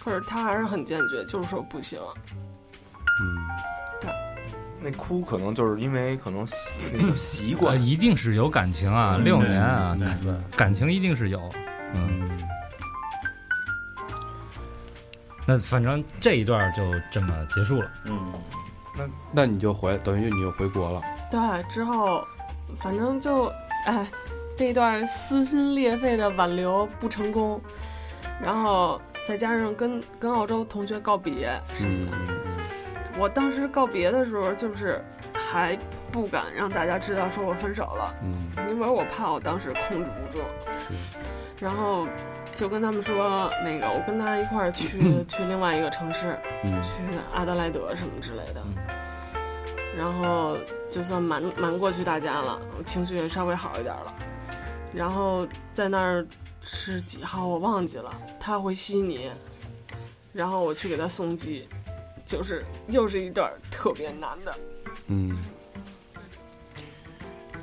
[0.00, 2.00] 可是他还是很坚决，就是说不行。
[3.20, 4.10] 嗯，
[4.80, 11.48] 那哭可能就是因为可能习那个 习呃，惯，一定是有感情啊，嗯六年啊，感对感情一定是有，
[11.94, 12.27] 嗯。
[15.48, 17.90] 那反正这一段就这么结束了。
[18.04, 18.32] 嗯，
[18.94, 21.00] 那那你就回，等于你就回国了。
[21.30, 22.22] 对，之后
[22.76, 23.46] 反正就
[23.86, 24.06] 哎，
[24.58, 27.58] 那一段撕心裂肺的挽留不成功，
[28.42, 32.38] 然后再加上跟跟澳洲同学告别什么嗯的，嗯
[33.18, 35.78] 我当时告别的时候就是还
[36.12, 40.44] 不敢让大家知道说我分手了，嗯因为我怕我当时控制不住，
[40.86, 42.06] 是，然后
[42.58, 44.98] 就跟他们说那个我跟他一块儿去
[45.28, 48.74] 去另外一个城市，嗯去阿德莱德什么之类的嗯，
[49.96, 50.56] 然后
[50.90, 54.12] 就算瞒瞒过去大家了，我情绪也稍微好一点了。
[54.92, 56.26] 然后在那儿
[56.60, 59.30] 是几号我忘记了，他回悉尼，
[60.32, 61.68] 然后我去给他送机，
[62.26, 64.54] 就是又是一段特别难的。
[65.06, 65.38] 嗯，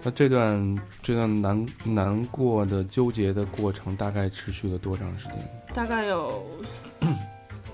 [0.05, 5.37] 那这段这段难难过的纠结的过程大概持续了多长时间？
[5.73, 6.45] 大概有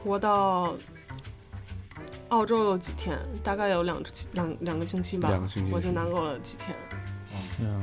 [0.06, 0.74] 我到
[2.30, 4.02] 澳洲有几天，大概有两
[4.32, 6.74] 两两个星期吧，两个星期我就难过了几天。
[7.60, 7.80] 嗯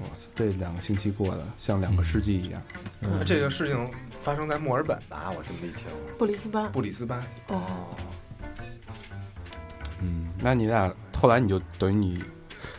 [0.00, 2.62] 哇塞，这两个星期过得像两个世纪一样。
[3.00, 5.32] 嗯这个事情发生在墨尔本吧？
[5.34, 5.86] 我这么一听，
[6.18, 7.18] 布里斯班，布里斯班。
[7.48, 7.96] 哦，
[10.02, 12.22] 嗯，那你俩后来你就等于你，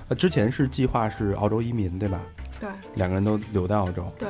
[0.09, 2.19] 呃，之前是计划是澳洲移民对吧？
[2.59, 4.27] 对两个人都留在澳洲，对，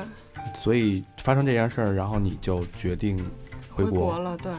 [0.55, 3.17] 所以发生这件事儿，然后你就决定
[3.69, 3.99] 回回国。
[4.07, 4.51] 国了，对。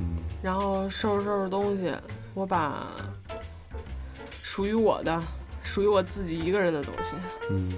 [0.00, 1.92] 嗯然后收拾收拾东西，
[2.32, 2.86] 我把
[4.42, 5.20] 属于我的、
[5.64, 7.16] 属于我自己一个人的东西，
[7.50, 7.72] 嗯，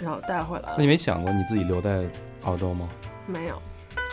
[0.00, 0.82] 然后带回来了那。
[0.82, 2.06] 你没想过你自己留在
[2.44, 2.88] 澳洲吗？
[3.26, 3.60] 没有，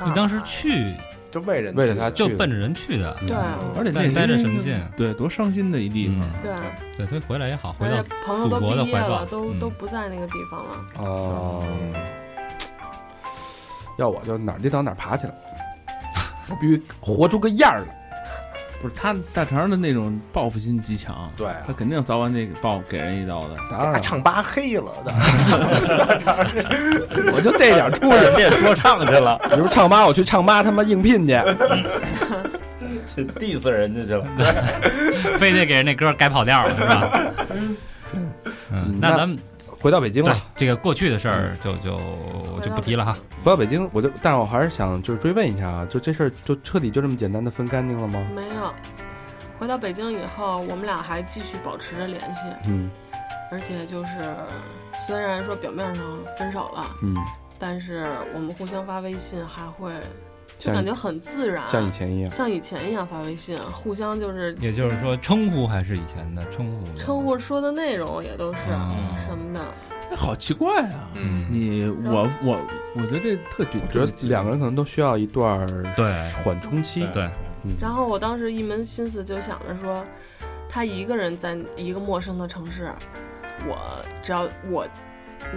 [0.05, 0.93] 你当时去
[1.31, 3.35] 就为人为了他就奔着人去的，对。
[3.75, 4.79] 而且那待待着什么劲？
[4.95, 6.29] 对，多伤心的一地方。
[6.41, 6.51] 对，
[6.97, 9.25] 对，所以回来也好，回到朋友都祖国的毕业了，怀抱。
[9.25, 9.27] 嗯。
[9.29, 10.85] 都都不在那个地方了。
[10.97, 11.63] 哦，
[13.97, 15.33] 要我就哪儿跌倒哪儿爬起来，
[16.49, 18.06] 我必须活出个样儿来。
[18.81, 23.57] 不是他大肠的那种报复心极强，对啊他肯定早晚得报给人一刀的。
[23.99, 25.11] 唱吧黑了的，
[27.33, 28.17] 我就这点出息。
[28.17, 31.33] 人家说唱去了，你说唱吧，我去唱吧他妈应聘去。
[33.39, 34.23] diss 人家去了。
[35.39, 37.09] 非得给人那歌改跑调了，是吧？
[38.71, 39.43] 嗯，那咱们对
[39.79, 41.99] 回到北京了，这个过去的事儿就就
[42.63, 43.15] 就不提了哈。
[43.43, 48.27] 回到北京，我就，但是我还是想就是追问一下啊，就这事儿就彻底就这么简单的分干净了吗？
[48.35, 48.73] 没有，
[49.59, 52.89] 回到北京以后，我们俩还继续保持着联系，嗯
[53.49, 54.35] 而且就是
[55.07, 56.03] 虽然说表面上
[56.37, 57.15] 分手了，嗯，
[57.57, 59.91] 但是我们互相发微信还会，
[60.57, 62.29] 就感觉很自然，像以前一样。
[62.31, 69.61] 像以前一样发微信，互相就是也就是说，称呼还是以前的称呼，称呼说的内容也都是嗯什么的，
[70.11, 71.11] 哎，好奇怪啊！
[71.13, 72.59] 嗯，你我我
[72.95, 76.11] 我觉得这特别，我觉得两个人可能都需要一段儿对
[76.43, 77.07] 缓冲期。
[77.13, 77.29] 对，
[77.63, 80.03] 嗯，然后我当时一门心思就想着说，
[80.67, 82.91] 他一个人在一个陌生的城市，
[83.67, 83.77] 我
[84.23, 84.87] 只要我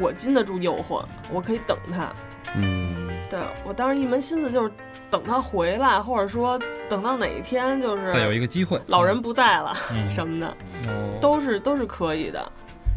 [0.01, 2.13] 我禁得住诱惑，我可以等他。
[2.57, 4.71] 嗯对我当时一门心思就是
[5.09, 6.59] 等他回来，或者说
[6.89, 10.49] 等到哪一天就是再有一个机会，老人不在了、嗯 什么的，
[10.89, 12.53] 哦都是都是可以的，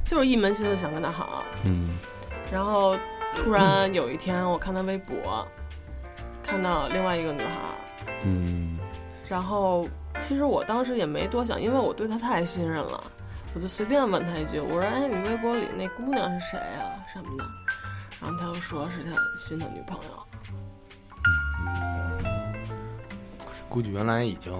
[0.05, 1.43] 就是一门心思想跟他好。
[1.63, 1.89] 嗯
[2.51, 2.97] 然后
[3.35, 5.47] 突然有一天，我看他微博，
[6.43, 8.77] 看到另外一个女孩，嗯
[9.27, 9.87] 然后
[10.19, 13.03] 其实我当时也没多想，因为我对他太信任了，
[13.55, 16.93] 我就随便问他一句，我说：“哎，你微博里那姑娘是谁啊？
[17.11, 17.43] 什么的？”
[18.21, 20.22] 然后他就说是他新的女朋友。
[23.73, 24.53] 估计原来已经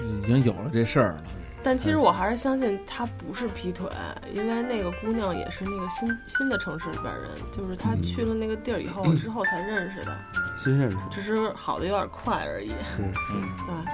[0.00, 1.24] 已经有了这事儿了。
[1.62, 3.86] 但其实我还是相信他不是劈腿，
[4.32, 10.18] 因为那个姑娘也是那个新新的城市里边人，就是他嗯去了那个地儿以后 之后才认识的，
[10.56, 12.70] 新认识只是好的有点快而已。
[12.96, 13.84] 是是嗯，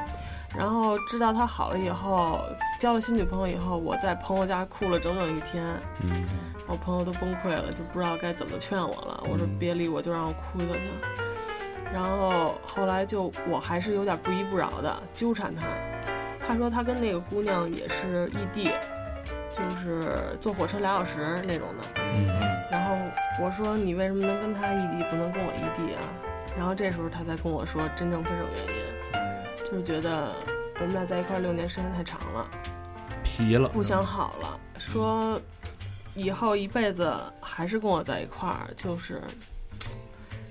[0.53, 2.41] 对，然后知道他好了以后，
[2.79, 5.65] 交了新女朋友以后，我在朋友家哭了整整一天，
[6.03, 6.25] 嗯
[6.69, 9.25] 我朋友都崩溃了，就不知道该怎么劝我了。
[9.29, 10.83] 我说嗯别理我，就让我哭就行。
[11.97, 15.63] 然后后来就我还是有点不依不饶的纠缠他。
[16.47, 18.71] 他说他跟那个姑娘也是异地，
[19.51, 21.85] 就是坐火车俩小时那种的。
[21.97, 22.29] 嗯
[22.71, 22.95] 然后
[23.43, 26.03] 我说你为什么能跟他异地，不能跟我异地啊？
[26.55, 30.31] 然后这时候他才跟我说真正分手原因，就是觉得
[30.75, 32.47] 我们俩在一块儿六年时间太长了，
[33.25, 35.41] 皮了，不想好了，说
[36.15, 39.23] 以后一辈子还是跟我在一块儿，就是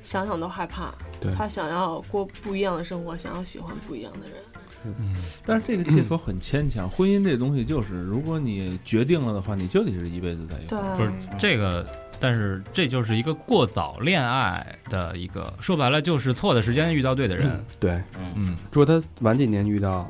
[0.05, 0.93] 想想都害怕。
[1.35, 4.37] 他想要过不一样的生活，想要喜欢不一样的人。
[4.83, 6.87] 嗯，但是这个借口很牵强。
[6.87, 11.83] 婚姻这东西就是，如果你决定了的话，你就得是一辈子在一块对儿。，不是这个，
[12.19, 17.99] 但是这就是一个过早恋爱的一个，说白了就是错的时间遇到对的人，对，
[18.35, 20.07] 嗯，如果他晚几年遇到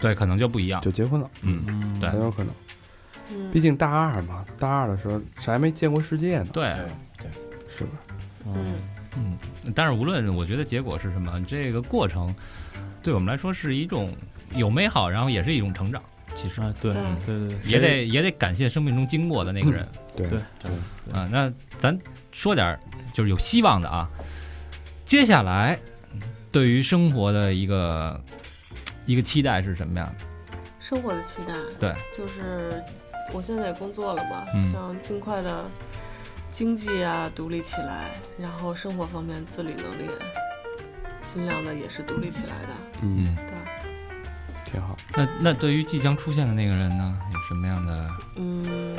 [0.00, 2.52] 对，可能就不一样，就结婚了，嗯，嗯，对很有可能。
[3.30, 6.74] 嗯毕竟大二嘛，大二的时候谁还没见过世界呢，对
[7.18, 7.30] 对，
[7.68, 7.90] 是吧？
[8.46, 8.64] 嗯，
[9.18, 9.36] 嗯，
[9.74, 12.34] 但是无论我觉得结果是什么，这个过程
[13.02, 14.14] 对我们来说是一种
[14.54, 16.02] 有美好，然后也是一种成长。
[16.34, 16.94] 其实啊，对
[17.26, 20.70] 对对也得也得感谢生命中经过的那个人对对
[21.12, 21.28] 啊。
[21.32, 21.98] 那咱
[22.30, 22.78] 说点
[23.12, 24.08] 就是有希望的啊。
[25.04, 25.76] 接下来
[26.52, 28.20] 对于生活的一个
[29.04, 30.12] 一个期待是什么呀？
[30.78, 32.80] 生活的期待，对，就是
[33.32, 35.64] 我现在也工作了嘛，嗯想尽快的
[36.50, 40.10] 经济啊独立起来，然后生活方面自理能力
[41.22, 42.74] 尽量的也是独立起来的。
[43.02, 43.54] 嗯，对，
[44.64, 44.96] 挺好。
[45.14, 48.08] 那那对于即将出现的那个人呢，有什么样的？
[48.36, 48.96] 嗯，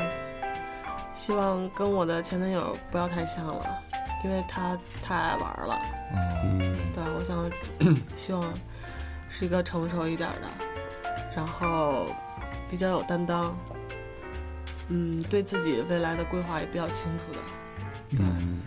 [1.12, 3.82] 希望跟我的前男友不要太像了，
[4.24, 5.78] 因为他太爱玩了。
[6.12, 7.50] 嗯，嗯对，我想
[8.16, 8.42] 希望
[9.28, 10.48] 是一个成熟一点的，
[11.36, 12.06] 然后
[12.68, 13.56] 比较有担当，
[14.90, 17.38] 嗯，对自己未来的规划也比较清楚的。
[18.16, 18.60] 对，嗯，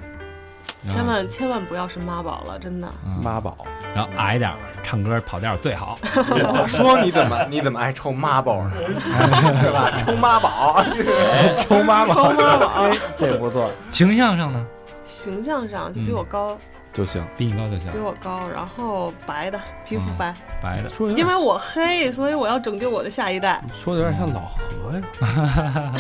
[0.88, 2.88] 千万千万不要是妈宝了，真的。
[3.06, 3.58] 嗯妈宝，
[3.94, 5.98] 然后矮点儿，唱歌跑调最好。
[6.16, 8.72] 我 说你怎么你怎么爱抽妈宝呢？
[9.62, 9.92] 是吧？
[9.96, 10.84] 抽妈宝，
[11.58, 14.66] 抽妈宝， 抽妈宝，这不错，形象上呢，
[15.04, 16.58] 形象上就比嗯我高，
[16.94, 17.24] 就行。
[17.36, 20.90] 比你高就行比，我高，然后白的皮肤嗯白，白的。
[21.18, 23.62] 因为我黑，所以我要拯救我的下一代。
[23.74, 25.94] 说的有点像老何呀，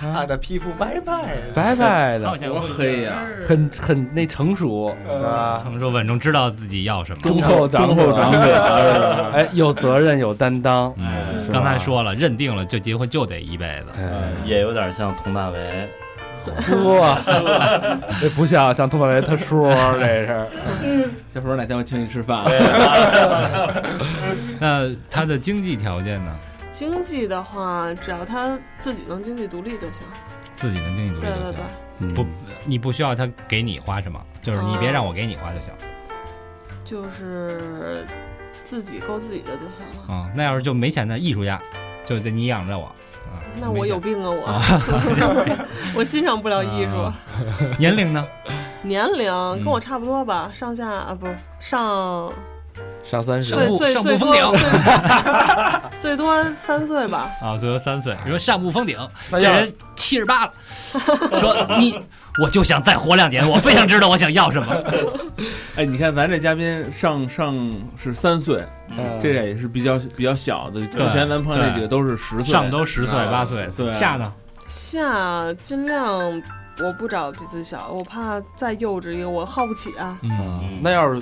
[0.00, 3.22] 他的皮肤白白的，白白的，多黑呀！
[3.46, 5.60] 很很那成熟，是吧？
[5.62, 7.20] 成熟稳重，知道自己要什么。
[7.22, 9.30] 忠厚长忠厚长者？
[9.34, 13.92] 哎，有责任有担当，嗯刚才说了，认定了就结婚就得一辈子。
[13.98, 15.88] 哎，也有点像佟大为，
[16.46, 17.18] 呵，
[18.20, 19.68] 这不像像佟大为他叔，
[19.98, 20.46] 这是
[21.32, 23.82] 小伙儿哪天我请你吃饭啊？
[24.58, 26.36] 那他的经济条件呢？
[26.70, 30.06] 经济的话，只要他自己能经济独立就行。
[30.56, 31.54] 自己能经济独立对对就行
[32.00, 32.26] 对。，不，
[32.64, 35.72] 你不需要他给你花什么，就是你别让我给你花就行。
[36.84, 38.06] 就是
[38.62, 40.14] 自己够自己的就行了。
[40.14, 41.60] 啊、那要是就没钱的艺术家，
[42.04, 42.90] 就得你养着我。
[43.30, 45.56] 啊，那我有病啊我，
[45.96, 46.96] 我欣赏不了艺术。
[46.96, 47.14] 啊
[47.78, 48.24] 年龄呢？
[48.82, 49.26] 年龄
[49.62, 51.26] 跟我差不多吧，上下啊不
[51.58, 52.32] 上
[53.04, 57.30] 上三十岁最最多最 最多三岁吧。
[57.42, 58.16] 啊，最多三岁。
[58.24, 58.96] 你说上不封顶，
[59.30, 60.52] 这人七十八了，
[61.38, 61.98] 说你
[62.42, 64.84] 我就想再活两年，我非常知道我想要什么。
[65.76, 67.54] 哎，你看咱这嘉宾上上
[68.02, 70.80] 是三岁，嗯这个也是比较比较小的。
[70.86, 74.32] 之前咱碰见那几个都是十岁，上都十岁啊八岁，对下呢？
[74.66, 76.42] 下尽量
[76.78, 80.16] 我不找比自己小，我怕再幼稚一个我耗不起啊。
[80.22, 81.20] 嗯，啊那要是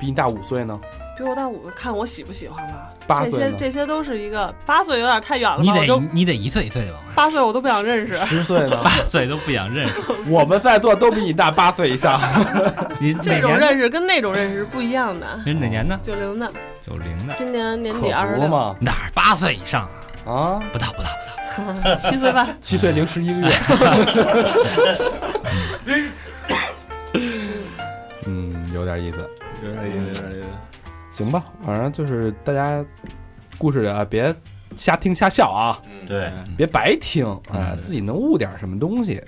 [0.00, 0.78] 比你大五岁呢？
[1.18, 2.92] 比我大五个，看我喜不喜欢吧。
[3.08, 5.74] 八岁这些这些都是一个八岁有点太远了你吧？
[5.78, 8.14] 我就得你得一岁一岁的八岁我都不想认识。
[8.24, 8.80] 十岁呢？
[8.84, 9.94] 八岁都不想认识。
[10.30, 12.20] 我们在座都比你大八岁以上。
[13.00, 13.58] 你哪这种年？
[13.58, 15.26] 认识跟那种认识是不一样的。
[15.44, 15.98] 你是哪年的？
[16.00, 17.34] 九零的，九零的。
[17.34, 19.88] 今年年底二十六，不嘛哪儿八岁以上
[20.24, 20.32] 啊？
[20.32, 21.08] 啊，不大不大
[21.56, 21.96] 不大。
[21.96, 22.56] 七岁半。
[22.60, 23.48] 七岁零十一个月。
[28.26, 29.18] 嗯，有点意思。
[29.64, 30.48] 有点意思，有点意思。
[31.18, 32.84] 行吧，反正就是大家
[33.58, 34.32] 故事啊，别
[34.76, 39.20] 瞎听瞎笑啊，对，别白听啊，嗯自己能悟点什么东西。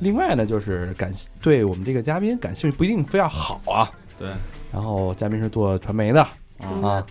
[0.00, 3.90] 另外呢，就是感对我们这个嘉宾感兴趣，不一定非要好啊。
[4.18, 4.28] 对，
[4.70, 6.26] 然后嘉宾是做传媒的
[6.58, 6.82] 嗯。
[6.82, 7.04] 啊，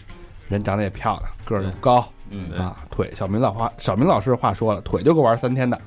[0.47, 5.79] 人长得也漂亮，个儿又高嗯，啊，腿小明老话，小明老师话说了，腿就够玩三天的，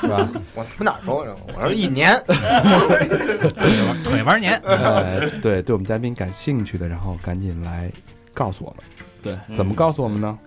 [0.00, 0.28] 是吧？
[0.54, 1.36] 我他妈哪说的？
[1.54, 2.14] 我说一年，
[4.04, 7.90] 腿玩年，呃，对，对我们嘉宾感兴趣的，然后赶紧来
[8.32, 8.78] 告诉我们，
[9.22, 10.38] 对，怎么告诉我们呢？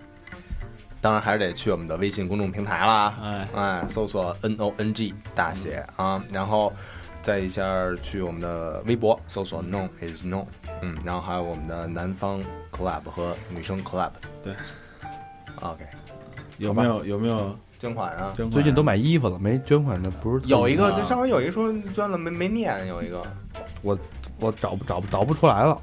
[1.00, 3.14] 当然还是得去我们的微信公众平台啦。
[3.22, 6.72] 哎，哎，搜索 N O N G 大写啊，然后
[7.22, 7.62] 再一下
[8.02, 10.44] 去我们的微博搜索 No is No，
[10.82, 14.10] 嗯，然后还有我们的南方 Club 和女生 Club。
[14.42, 14.52] 对
[15.60, 15.84] ，OK，
[16.58, 18.50] 有没有有没有捐款啊，捐款。
[18.50, 20.90] 最近都买衣服了，没捐款的不是特有一个，啊。
[20.96, 23.22] 就上回有一个说捐了没没念，有一个，
[23.82, 23.98] 我
[24.40, 25.78] 我找不找不倒不出来了。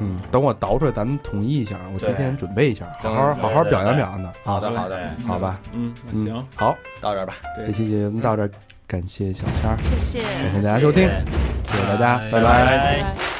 [0.00, 4.32] 嗯，等我倒出来，咱们统一一下，我提前准备一下，好好好好表扬表扬他。
[4.42, 7.34] 好的好的，好吧，嗯，嗯行，，好，到这儿吧。
[7.58, 8.50] 这期节目到这儿，
[8.86, 11.86] 感谢小千儿，谢谢，感谢大家收听，谢谢。
[11.88, 12.30] 大家，拜。
[12.32, 12.40] 拜。
[12.40, 13.35] 拜拜。